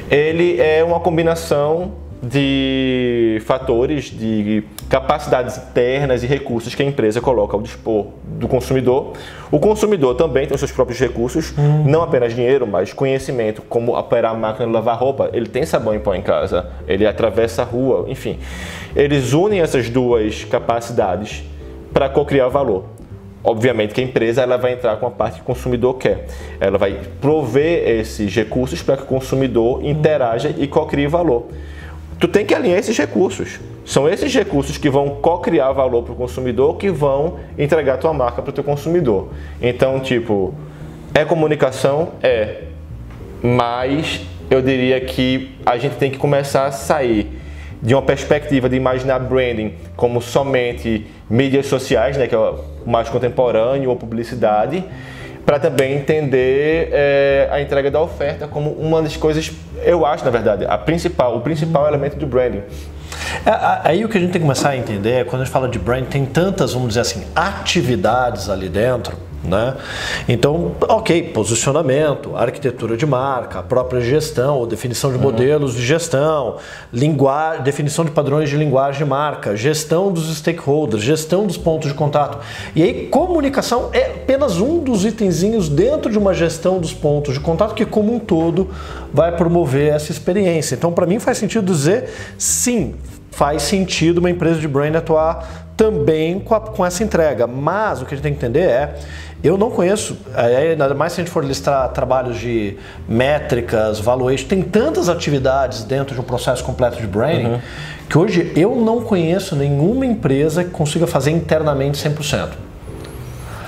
ele 0.10 0.60
é 0.60 0.84
uma 0.84 1.00
combinação 1.00 2.03
de 2.24 3.42
fatores, 3.46 4.06
de 4.06 4.63
capacidades 4.88 5.58
internas 5.58 6.24
e 6.24 6.27
recursos 6.27 6.74
que 6.74 6.82
a 6.82 6.86
empresa 6.86 7.20
coloca 7.20 7.58
ao 7.58 7.62
dispor 7.62 8.08
do 8.24 8.48
consumidor. 8.48 9.13
O 9.51 9.60
consumidor 9.60 10.15
também 10.15 10.48
tem 10.48 10.56
os 10.56 10.60
seus 10.60 10.72
próprios 10.72 10.98
recursos, 11.00 11.53
uhum. 11.58 11.84
não 11.84 12.01
apenas 12.01 12.34
dinheiro, 12.34 12.65
mas 12.65 12.94
conhecimento, 12.94 13.62
como 13.63 13.98
operar 13.98 14.32
a 14.32 14.36
máquina 14.36 14.65
de 14.65 14.72
lavar 14.72 14.98
roupa. 14.98 15.30
Ele 15.34 15.48
tem 15.48 15.65
sabão 15.65 15.94
em 15.94 16.00
pó 16.00 16.15
em 16.15 16.22
casa, 16.22 16.68
ele 16.88 17.06
atravessa 17.06 17.63
a 17.63 17.65
rua, 17.65 18.06
enfim. 18.08 18.39
Eles 18.96 19.34
unem 19.34 19.60
essas 19.60 19.89
duas 19.89 20.46
capacidades 20.46 21.44
para 21.94 22.08
co-criar 22.08 22.48
valor. 22.48 22.86
Obviamente 23.43 23.93
que 23.93 24.00
a 24.00 24.03
empresa 24.03 24.41
ela 24.41 24.57
vai 24.57 24.73
entrar 24.73 24.95
com 24.97 25.05
a 25.05 25.12
parte 25.12 25.35
que 25.35 25.41
o 25.41 25.43
consumidor 25.43 25.95
quer. 25.95 26.27
Ela 26.59 26.77
vai 26.77 26.97
prover 27.19 27.89
esses 27.89 28.33
recursos 28.33 28.81
para 28.81 28.95
que 28.95 29.03
o 29.03 29.05
consumidor 29.05 29.83
interaja 29.83 30.55
e 30.57 30.65
co-crie 30.65 31.07
valor. 31.07 31.47
Tu 32.19 32.27
tem 32.29 32.45
que 32.45 32.53
alinhar 32.53 32.79
esses 32.79 32.97
recursos. 32.97 33.59
São 33.85 34.07
esses 34.07 34.33
recursos 34.33 34.77
que 34.77 34.89
vão 34.89 35.09
co-criar 35.21 35.73
valor 35.73 36.03
para 36.03 36.13
o 36.13 36.15
consumidor 36.15 36.77
que 36.77 36.89
vão 36.89 37.38
entregar 37.57 37.97
tua 37.97 38.13
marca 38.13 38.41
para 38.41 38.50
o 38.50 38.53
teu 38.53 38.63
consumidor. 38.63 39.29
Então, 39.62 40.00
tipo, 40.00 40.53
é 41.13 41.25
comunicação? 41.25 42.13
É. 42.23 42.62
Mas 43.41 44.21
eu 44.50 44.62
diria 44.62 45.01
que 45.01 45.53
a 45.65 45.77
gente 45.77 45.97
tem 45.97 46.09
que 46.09 46.17
começar 46.17 46.65
a 46.65 46.71
sair 46.71 47.41
de 47.81 47.93
uma 47.93 48.01
perspectiva 48.01 48.69
de 48.69 48.77
imaginar 48.77 49.19
branding 49.19 49.73
como 49.97 50.21
somente 50.21 51.05
mídias 51.29 51.65
sociais, 51.65 52.15
né, 52.15 52.27
que 52.27 52.33
é 52.33 52.53
mais 52.85 53.09
contemporâneo, 53.09 53.89
ou 53.89 53.95
publicidade, 53.95 54.83
para 55.45 55.59
também 55.59 55.95
entender 55.97 56.89
é, 56.91 57.49
a 57.51 57.61
entrega 57.61 57.91
da 57.91 58.01
oferta 58.01 58.47
como 58.47 58.71
uma 58.71 59.01
das 59.01 59.17
coisas, 59.17 59.51
eu 59.83 60.05
acho, 60.05 60.23
na 60.23 60.31
verdade, 60.31 60.65
a 60.65 60.77
principal, 60.77 61.37
o 61.37 61.41
principal 61.41 61.87
elemento 61.87 62.15
do 62.15 62.25
branding. 62.25 62.61
É, 63.45 63.51
aí 63.83 64.05
o 64.05 64.09
que 64.09 64.17
a 64.17 64.21
gente 64.21 64.31
tem 64.31 64.41
que 64.41 64.47
começar 64.47 64.69
a 64.69 64.77
entender 64.77 65.11
é 65.11 65.23
quando 65.23 65.41
a 65.41 65.45
gente 65.45 65.53
fala 65.53 65.67
de 65.67 65.79
branding, 65.79 66.05
tem 66.05 66.25
tantas, 66.25 66.73
vamos 66.73 66.89
dizer 66.89 67.01
assim, 67.01 67.25
atividades 67.35 68.49
ali 68.49 68.69
dentro 68.69 69.17
né? 69.43 69.75
Então, 70.27 70.71
ok, 70.88 71.21
posicionamento, 71.33 72.35
arquitetura 72.35 72.95
de 72.95 73.05
marca, 73.05 73.62
própria 73.62 74.00
gestão 74.01 74.57
ou 74.57 74.65
definição 74.65 75.12
de 75.12 75.17
uhum. 75.17 75.23
modelos 75.23 75.73
de 75.73 75.85
gestão, 75.85 76.57
linguagem, 76.91 77.63
definição 77.63 78.05
de 78.05 78.12
padrões 78.12 78.50
de 78.50 78.55
linguagem 78.55 79.03
de 79.03 79.09
marca, 79.09 79.55
gestão 79.55 80.12
dos 80.12 80.35
stakeholders, 80.38 81.03
gestão 81.03 81.45
dos 81.45 81.57
pontos 81.57 81.89
de 81.89 81.93
contato. 81.93 82.39
E 82.75 82.81
aí, 82.81 83.07
comunicação 83.07 83.89
é 83.91 84.05
apenas 84.05 84.59
um 84.59 84.79
dos 84.79 85.03
itenzinhos 85.05 85.67
dentro 85.67 86.12
de 86.12 86.17
uma 86.17 86.33
gestão 86.33 86.79
dos 86.79 86.93
pontos 86.93 87.33
de 87.33 87.39
contato 87.39 87.75
que, 87.75 87.85
como 87.85 88.13
um 88.13 88.19
todo, 88.19 88.69
vai 89.13 89.35
promover 89.35 89.93
essa 89.93 90.12
experiência. 90.12 90.75
Então, 90.75 90.91
para 90.91 91.05
mim, 91.05 91.19
faz 91.19 91.38
sentido 91.38 91.71
dizer 91.71 92.09
sim, 92.38 92.95
faz 93.31 93.63
sentido 93.63 94.19
uma 94.19 94.29
empresa 94.29 94.59
de 94.59 94.67
brand 94.67 94.95
atuar 94.95 95.63
também 95.75 96.39
com, 96.39 96.53
a, 96.55 96.59
com 96.59 96.85
essa 96.85 97.03
entrega. 97.03 97.47
Mas 97.47 98.01
o 98.01 98.05
que 98.05 98.13
a 98.13 98.17
gente 98.17 98.23
tem 98.23 98.33
que 98.33 98.38
entender 98.38 98.62
é 98.62 98.95
eu 99.43 99.57
não 99.57 99.69
conheço, 99.69 100.17
ainda 100.33 100.93
mais 100.93 101.12
se 101.12 101.19
a 101.19 101.23
gente 101.23 101.33
for 101.33 101.43
listar 101.43 101.89
trabalhos 101.89 102.39
de 102.39 102.77
métricas, 103.07 104.00
valuation, 104.00 104.47
tem 104.47 104.62
tantas 104.62 105.09
atividades 105.09 105.83
dentro 105.83 106.15
de 106.15 106.21
um 106.21 106.23
processo 106.23 106.63
completo 106.63 106.97
de 106.97 107.05
branding 107.05 107.47
uhum. 107.47 107.59
que 108.09 108.17
hoje 108.17 108.53
eu 108.55 108.75
não 108.75 109.01
conheço 109.01 109.53
nenhuma 109.55 110.05
empresa 110.05 110.63
que 110.63 110.69
consiga 110.69 111.05
fazer 111.05 111.31
internamente 111.31 111.97
100%. 111.97 112.51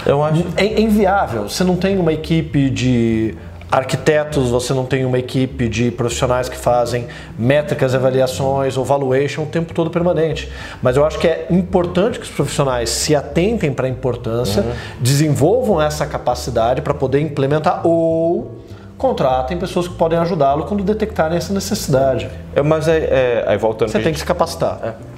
Eu 0.05 0.23
acho. 0.23 0.45
É, 0.55 0.65
é 0.65 0.79
inviável. 0.79 1.49
Você 1.49 1.63
não 1.63 1.75
tem 1.75 1.97
uma 1.97 2.13
equipe 2.13 2.69
de 2.69 3.35
arquitetos, 3.75 4.49
você 4.49 4.73
não 4.73 4.85
tem 4.85 5.03
uma 5.03 5.19
equipe 5.19 5.67
de 5.67 5.91
profissionais 5.91 6.47
que 6.47 6.55
fazem 6.55 7.07
métricas, 7.37 7.93
avaliações 7.93 8.77
ou 8.77 8.85
valuation 8.85 9.43
o 9.43 9.45
tempo 9.45 9.73
todo 9.73 9.89
permanente. 9.89 10.49
Mas 10.81 10.95
eu 10.95 11.05
acho 11.05 11.19
que 11.19 11.27
é 11.27 11.47
importante 11.49 12.17
que 12.17 12.23
os 12.23 12.31
profissionais 12.31 12.89
se 12.89 13.13
atentem 13.13 13.73
para 13.73 13.85
a 13.85 13.89
importância, 13.89 14.61
uhum. 14.61 14.71
desenvolvam 15.01 15.81
essa 15.81 16.05
capacidade 16.05 16.81
para 16.81 16.93
poder 16.93 17.19
implementar 17.19 17.85
ou 17.85 18.61
contratem 18.97 19.57
pessoas 19.57 19.89
que 19.89 19.95
podem 19.95 20.17
ajudá-lo 20.19 20.63
quando 20.63 20.81
detectarem 20.81 21.37
essa 21.37 21.53
necessidade. 21.53 22.29
É, 22.55 22.61
mas 22.61 22.87
é, 22.87 22.97
é 22.97 23.43
aí 23.45 23.57
voltando. 23.57 23.89
Você 23.89 23.97
tem 23.97 24.05
gente... 24.05 24.13
que 24.13 24.19
se 24.21 24.25
capacitar. 24.25 24.79
É 24.81 25.14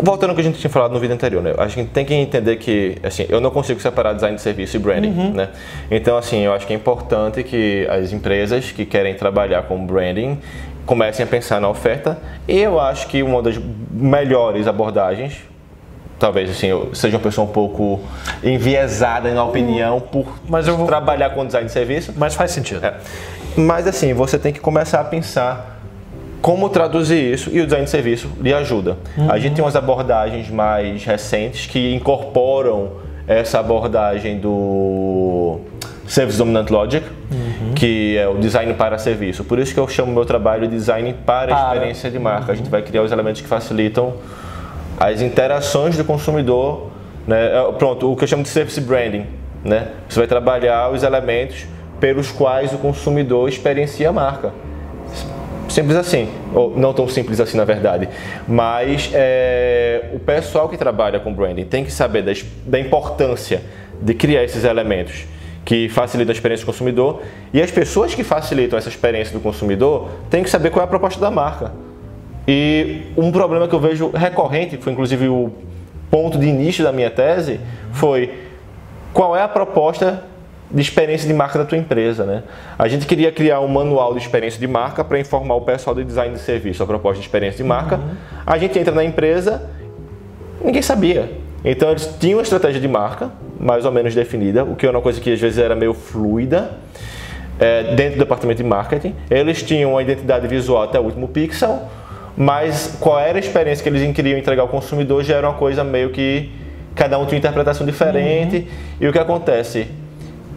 voltando 0.00 0.30
ao 0.30 0.34
que 0.34 0.40
a 0.40 0.44
gente 0.44 0.58
tinha 0.58 0.70
falado 0.70 0.92
no 0.92 1.00
vídeo 1.00 1.14
anterior, 1.14 1.42
né? 1.42 1.54
A 1.58 1.68
gente 1.68 1.90
tem 1.90 2.04
que 2.04 2.14
entender 2.14 2.56
que, 2.56 2.96
assim, 3.02 3.26
eu 3.28 3.40
não 3.40 3.50
consigo 3.50 3.80
separar 3.80 4.12
design 4.12 4.36
de 4.36 4.42
serviço 4.42 4.76
e 4.76 4.78
branding, 4.78 5.10
uhum. 5.10 5.32
né? 5.32 5.48
Então, 5.90 6.16
assim, 6.16 6.40
eu 6.40 6.52
acho 6.52 6.66
que 6.66 6.72
é 6.72 6.76
importante 6.76 7.42
que 7.42 7.86
as 7.90 8.12
empresas 8.12 8.70
que 8.70 8.84
querem 8.84 9.14
trabalhar 9.14 9.62
com 9.62 9.84
branding 9.84 10.38
comecem 10.86 11.22
a 11.22 11.26
pensar 11.26 11.60
na 11.60 11.68
oferta. 11.68 12.18
E 12.46 12.58
eu 12.58 12.80
acho 12.80 13.08
que 13.08 13.22
uma 13.22 13.42
das 13.42 13.60
melhores 13.90 14.66
abordagens, 14.66 15.36
talvez 16.18 16.50
assim, 16.50 16.68
eu 16.68 16.94
seja 16.94 17.16
uma 17.16 17.22
pessoa 17.22 17.46
um 17.46 17.52
pouco 17.52 18.00
enviesada 18.42 19.32
na 19.34 19.44
opinião 19.44 20.00
por 20.00 20.26
vou... 20.48 20.86
trabalhar 20.86 21.30
com 21.30 21.44
design 21.44 21.66
de 21.66 21.72
serviço. 21.72 22.14
Mas 22.16 22.34
faz 22.34 22.52
sentido. 22.52 22.84
É. 22.84 22.94
Mas 23.56 23.86
assim, 23.86 24.14
você 24.14 24.38
tem 24.38 24.52
que 24.52 24.60
começar 24.60 25.00
a 25.00 25.04
pensar 25.04 25.77
como 26.40 26.68
traduzir 26.68 27.32
isso 27.32 27.50
e 27.52 27.60
o 27.60 27.64
design 27.64 27.84
de 27.84 27.90
serviço 27.90 28.30
lhe 28.40 28.52
ajuda. 28.52 28.96
Uhum. 29.16 29.30
A 29.30 29.38
gente 29.38 29.54
tem 29.54 29.64
umas 29.64 29.76
abordagens 29.76 30.48
mais 30.50 31.04
recentes 31.04 31.66
que 31.66 31.92
incorporam 31.94 32.90
essa 33.26 33.58
abordagem 33.58 34.38
do 34.38 35.60
Service 36.06 36.38
Dominant 36.38 36.70
Logic, 36.70 37.04
uhum. 37.30 37.74
que 37.74 38.16
é 38.16 38.26
o 38.26 38.38
design 38.38 38.72
para 38.74 38.96
serviço. 38.96 39.44
Por 39.44 39.58
isso 39.58 39.74
que 39.74 39.80
eu 39.80 39.86
chamo 39.86 40.12
meu 40.12 40.24
trabalho 40.24 40.66
de 40.66 40.74
design 40.74 41.14
para, 41.26 41.54
para. 41.54 41.74
experiência 41.74 42.10
de 42.10 42.18
marca. 42.18 42.46
Uhum. 42.46 42.52
A 42.52 42.54
gente 42.54 42.70
vai 42.70 42.82
criar 42.82 43.02
os 43.02 43.12
elementos 43.12 43.42
que 43.42 43.48
facilitam 43.48 44.14
as 44.98 45.20
interações 45.20 45.96
do 45.96 46.04
consumidor. 46.04 46.90
Né? 47.26 47.46
É, 47.46 47.72
pronto, 47.72 48.10
o 48.10 48.16
que 48.16 48.24
eu 48.24 48.28
chamo 48.28 48.42
de 48.42 48.48
service 48.48 48.80
branding. 48.80 49.26
Né? 49.62 49.88
Você 50.08 50.20
vai 50.20 50.26
trabalhar 50.26 50.90
os 50.90 51.02
elementos 51.02 51.66
pelos 52.00 52.30
quais 52.30 52.72
o 52.72 52.78
consumidor 52.78 53.48
experiencia 53.48 54.08
a 54.08 54.12
marca. 54.12 54.52
Simples 55.78 55.96
assim, 55.96 56.28
ou 56.52 56.76
não 56.76 56.92
tão 56.92 57.06
simples 57.06 57.38
assim 57.38 57.56
na 57.56 57.64
verdade, 57.64 58.08
mas 58.48 59.12
é, 59.14 60.06
o 60.12 60.18
pessoal 60.18 60.68
que 60.68 60.76
trabalha 60.76 61.20
com 61.20 61.32
branding 61.32 61.66
tem 61.66 61.84
que 61.84 61.92
saber 61.92 62.22
da, 62.22 62.32
da 62.66 62.80
importância 62.80 63.62
de 64.02 64.12
criar 64.12 64.42
esses 64.42 64.64
elementos 64.64 65.24
que 65.64 65.88
facilitam 65.88 66.32
a 66.32 66.34
experiência 66.34 66.66
do 66.66 66.66
consumidor 66.66 67.22
e 67.54 67.62
as 67.62 67.70
pessoas 67.70 68.12
que 68.12 68.24
facilitam 68.24 68.76
essa 68.76 68.88
experiência 68.88 69.32
do 69.32 69.38
consumidor 69.38 70.08
têm 70.28 70.42
que 70.42 70.50
saber 70.50 70.70
qual 70.70 70.82
é 70.82 70.84
a 70.84 70.88
proposta 70.88 71.20
da 71.20 71.30
marca. 71.30 71.70
E 72.48 73.02
um 73.16 73.30
problema 73.30 73.68
que 73.68 73.74
eu 73.76 73.78
vejo 73.78 74.10
recorrente, 74.10 74.78
que 74.78 74.82
foi 74.82 74.92
inclusive 74.92 75.28
o 75.28 75.52
ponto 76.10 76.40
de 76.40 76.48
início 76.48 76.82
da 76.82 76.90
minha 76.90 77.08
tese, 77.08 77.60
foi 77.92 78.34
qual 79.12 79.36
é 79.36 79.42
a 79.42 79.48
proposta 79.48 80.24
de 80.70 80.82
experiência 80.82 81.26
de 81.26 81.32
marca 81.32 81.58
da 81.58 81.64
tua 81.64 81.78
empresa, 81.78 82.24
né? 82.24 82.42
A 82.78 82.86
gente 82.88 83.06
queria 83.06 83.32
criar 83.32 83.60
um 83.60 83.68
manual 83.68 84.12
de 84.12 84.20
experiência 84.20 84.60
de 84.60 84.66
marca 84.66 85.02
para 85.02 85.18
informar 85.18 85.54
o 85.54 85.62
pessoal 85.62 85.96
de 85.96 86.04
design 86.04 86.34
de 86.34 86.40
serviço, 86.40 86.82
a 86.82 86.86
proposta 86.86 87.20
de 87.20 87.26
experiência 87.26 87.56
de 87.56 87.64
marca. 87.64 87.96
Uhum. 87.96 88.14
A 88.46 88.58
gente 88.58 88.78
entra 88.78 88.94
na 88.94 89.02
empresa, 89.02 89.62
ninguém 90.62 90.82
sabia. 90.82 91.32
Então 91.64 91.90
eles 91.90 92.14
tinham 92.20 92.38
uma 92.38 92.42
estratégia 92.42 92.80
de 92.80 92.88
marca 92.88 93.30
mais 93.58 93.84
ou 93.84 93.90
menos 93.90 94.14
definida, 94.14 94.62
o 94.62 94.76
que 94.76 94.86
é 94.86 94.90
uma 94.90 95.00
coisa 95.00 95.20
que 95.20 95.32
às 95.32 95.40
vezes 95.40 95.58
era 95.58 95.74
meio 95.74 95.92
fluida 95.92 96.70
é, 97.58 97.94
dentro 97.94 98.16
do 98.16 98.18
departamento 98.20 98.62
de 98.62 98.68
marketing. 98.68 99.14
Eles 99.30 99.62
tinham 99.62 99.92
uma 99.92 100.02
identidade 100.02 100.46
visual 100.46 100.82
até 100.82 101.00
o 101.00 101.02
último 101.02 101.28
pixel, 101.28 101.82
mas 102.36 102.96
qual 103.00 103.18
era 103.18 103.38
a 103.38 103.40
experiência 103.40 103.82
que 103.82 103.88
eles 103.88 104.14
queriam 104.14 104.38
entregar 104.38 104.62
ao 104.62 104.68
consumidor 104.68 105.24
já 105.24 105.36
era 105.36 105.48
uma 105.48 105.58
coisa 105.58 105.82
meio 105.82 106.10
que 106.10 106.52
cada 106.94 107.16
um 107.16 107.24
tinha 107.24 107.36
uma 107.36 107.38
interpretação 107.38 107.86
diferente. 107.86 108.56
Uhum. 108.56 108.66
E 109.00 109.08
o 109.08 109.12
que 109.12 109.18
acontece? 109.18 109.86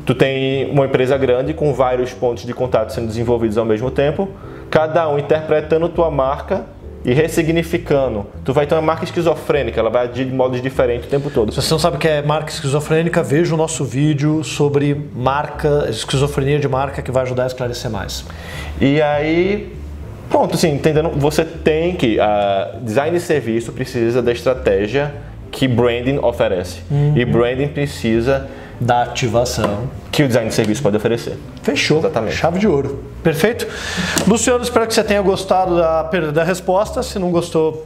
Tu 0.06 0.16
tem 0.16 0.70
uma 0.72 0.86
empresa 0.86 1.18
grande 1.18 1.54
com 1.54 1.74
vários 1.74 2.14
pontos 2.14 2.46
de 2.46 2.54
contato 2.54 2.92
sendo 2.92 3.08
desenvolvidos 3.08 3.58
ao 3.58 3.66
mesmo 3.66 3.92
tempo, 3.92 4.30
cada 4.70 5.08
um 5.10 5.20
interpretando 5.20 5.88
tua 5.90 6.10
marca 6.10 6.66
e 7.04 7.14
ressignificando. 7.14 8.26
Tu 8.44 8.54
vai 8.54 8.66
ter 8.66 8.76
uma 8.76 8.82
marca 8.82 9.04
esquizofrênica, 9.04 9.80
ela 9.80 9.90
vai 9.90 10.08
agir 10.08 10.26
de 10.26 10.34
modos 10.34 10.62
diferentes 10.62 11.08
o 11.08 11.10
tempo 11.10 11.30
todo. 11.30 11.52
Se 11.52 11.62
você 11.62 11.74
não 11.74 11.80
sabe 11.80 11.98
o 11.98 12.00
que 12.00 12.08
é 12.08 12.22
marca 12.22 12.52
esquizofrênica, 12.52 13.24
veja 13.24 13.54
o 13.54 13.58
nosso 13.58 13.84
vídeo 13.84 14.44
sobre 14.44 15.10
marca, 15.16 15.88
esquizofrenia 15.90 16.60
de 16.60 16.68
marca 16.68 17.02
que 17.02 17.12
vai 17.12 17.24
ajudar 17.24 17.44
a 17.44 17.48
esclarecer 17.48 17.90
mais. 17.90 18.26
E 18.80 19.02
aí, 19.02 19.76
pronto, 20.30 20.56
assim, 20.56 20.72
entendendo, 20.74 21.10
você 21.16 21.44
tem 21.44 21.96
que, 21.96 22.20
a 22.20 22.76
design 22.82 23.18
de 23.18 23.24
serviço 23.24 23.72
precisa 23.72 24.22
da 24.22 24.32
estratégia 24.32 25.14
que 25.52 25.68
branding 25.68 26.18
oferece. 26.20 26.82
Uhum. 26.90 27.14
E 27.16 27.26
branding 27.26 27.68
precisa 27.68 28.48
da 28.82 29.04
ativação 29.04 29.88
que 30.12 30.24
o 30.24 30.28
design 30.28 30.50
de 30.50 30.56
serviço 30.56 30.82
pode 30.82 30.98
oferecer. 30.98 31.38
Fechou. 31.62 32.00
Exatamente. 32.00 32.36
Chave 32.36 32.58
de 32.58 32.68
ouro. 32.68 33.04
Perfeito? 33.22 33.68
Luciano, 34.28 34.64
espero 34.64 34.88
que 34.88 34.94
você 34.94 35.04
tenha 35.04 35.22
gostado 35.22 35.78
da, 35.78 36.02
da 36.02 36.44
resposta. 36.44 37.04
Se 37.04 37.20
não 37.20 37.30
gostou, 37.30 37.86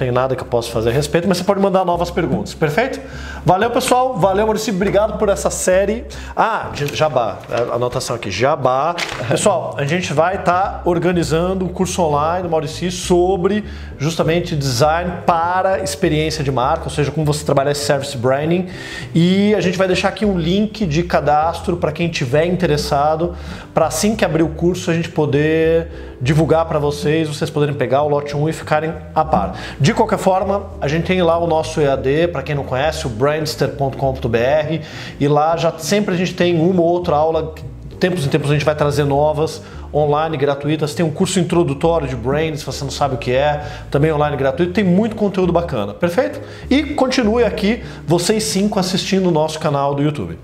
tem 0.00 0.10
nada 0.10 0.34
que 0.34 0.42
eu 0.42 0.46
possa 0.46 0.70
fazer 0.70 0.88
a 0.88 0.92
respeito, 0.94 1.28
mas 1.28 1.36
você 1.36 1.44
pode 1.44 1.60
mandar 1.60 1.84
novas 1.84 2.10
perguntas. 2.10 2.54
Perfeito? 2.54 2.98
Valeu, 3.44 3.70
pessoal. 3.70 4.16
Valeu, 4.16 4.46
Maurício. 4.46 4.72
Obrigado 4.72 5.18
por 5.18 5.28
essa 5.28 5.50
série. 5.50 6.06
Ah, 6.34 6.70
Jabá. 6.94 7.38
Anotação 7.70 8.16
aqui. 8.16 8.30
Jabá. 8.30 8.96
Pessoal, 9.28 9.74
a 9.76 9.84
gente 9.84 10.14
vai 10.14 10.36
estar 10.36 10.62
tá 10.62 10.82
organizando 10.86 11.66
um 11.66 11.68
curso 11.68 12.00
online 12.00 12.44
do 12.44 12.48
Maurício 12.48 12.90
sobre 12.90 13.62
justamente 13.98 14.56
design 14.56 15.18
para 15.26 15.80
experiência 15.80 16.42
de 16.42 16.50
marca, 16.50 16.84
ou 16.84 16.90
seja, 16.90 17.10
como 17.10 17.26
você 17.26 17.44
trabalhar 17.44 17.72
esse 17.72 17.84
service 17.84 18.16
branding. 18.16 18.68
E 19.14 19.54
a 19.54 19.60
gente 19.60 19.76
vai 19.76 19.86
deixar 19.86 20.08
aqui 20.08 20.24
um 20.24 20.38
link 20.38 20.86
de 20.86 21.02
cadastro 21.02 21.76
para 21.76 21.92
quem 21.92 22.08
tiver 22.08 22.46
interessado, 22.46 23.36
para 23.74 23.86
assim 23.86 24.16
que 24.16 24.24
abrir 24.24 24.44
o 24.44 24.48
curso 24.48 24.90
a 24.90 24.94
gente 24.94 25.10
poder 25.10 26.09
divulgar 26.20 26.66
para 26.66 26.78
vocês, 26.78 27.28
vocês 27.28 27.48
poderem 27.48 27.74
pegar 27.74 28.02
o 28.02 28.08
lote 28.08 28.36
1 28.36 28.48
e 28.48 28.52
ficarem 28.52 28.92
a 29.14 29.24
par. 29.24 29.56
De 29.80 29.94
qualquer 29.94 30.18
forma, 30.18 30.66
a 30.80 30.86
gente 30.86 31.06
tem 31.06 31.22
lá 31.22 31.38
o 31.38 31.46
nosso 31.46 31.80
EAD, 31.80 32.28
para 32.28 32.42
quem 32.42 32.54
não 32.54 32.64
conhece, 32.64 33.06
o 33.06 33.10
brandster.com.br, 33.10 34.84
e 35.18 35.28
lá 35.28 35.56
já 35.56 35.72
sempre 35.78 36.14
a 36.14 36.18
gente 36.18 36.34
tem 36.34 36.60
uma 36.60 36.82
ou 36.82 36.88
outra 36.88 37.16
aula, 37.16 37.54
tempos 37.98 38.26
em 38.26 38.28
tempos 38.28 38.50
a 38.50 38.54
gente 38.54 38.64
vai 38.64 38.74
trazer 38.74 39.04
novas 39.04 39.62
online 39.92 40.36
gratuitas, 40.36 40.94
tem 40.94 41.04
um 41.04 41.10
curso 41.10 41.40
introdutório 41.40 42.06
de 42.06 42.14
brand, 42.14 42.54
se 42.54 42.64
você 42.64 42.84
não 42.84 42.90
sabe 42.90 43.16
o 43.16 43.18
que 43.18 43.32
é, 43.32 43.64
também 43.90 44.12
online 44.12 44.36
gratuito, 44.36 44.72
tem 44.72 44.84
muito 44.84 45.16
conteúdo 45.16 45.52
bacana, 45.52 45.92
perfeito? 45.92 46.40
E 46.68 46.82
continue 46.94 47.44
aqui, 47.44 47.82
vocês 48.06 48.44
cinco 48.44 48.78
assistindo 48.78 49.26
o 49.28 49.30
nosso 49.32 49.58
canal 49.58 49.94
do 49.94 50.02
YouTube. 50.02 50.38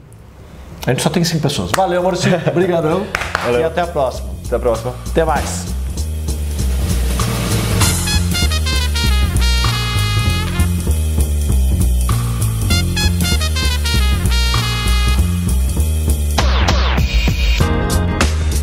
A 0.86 0.90
gente 0.90 1.02
só 1.02 1.10
tem 1.10 1.24
cinco 1.24 1.42
pessoas. 1.42 1.72
Valeu, 1.74 2.00
Maurício. 2.00 2.30
Obrigadão. 2.46 3.04
Valeu. 3.44 3.60
E 3.60 3.64
até 3.64 3.80
a 3.80 3.86
próxima. 3.88 4.36
Até 4.46 4.56
a 4.56 4.59
próxima. 4.59 4.94
Até 5.11 5.24
mais. 5.24 5.86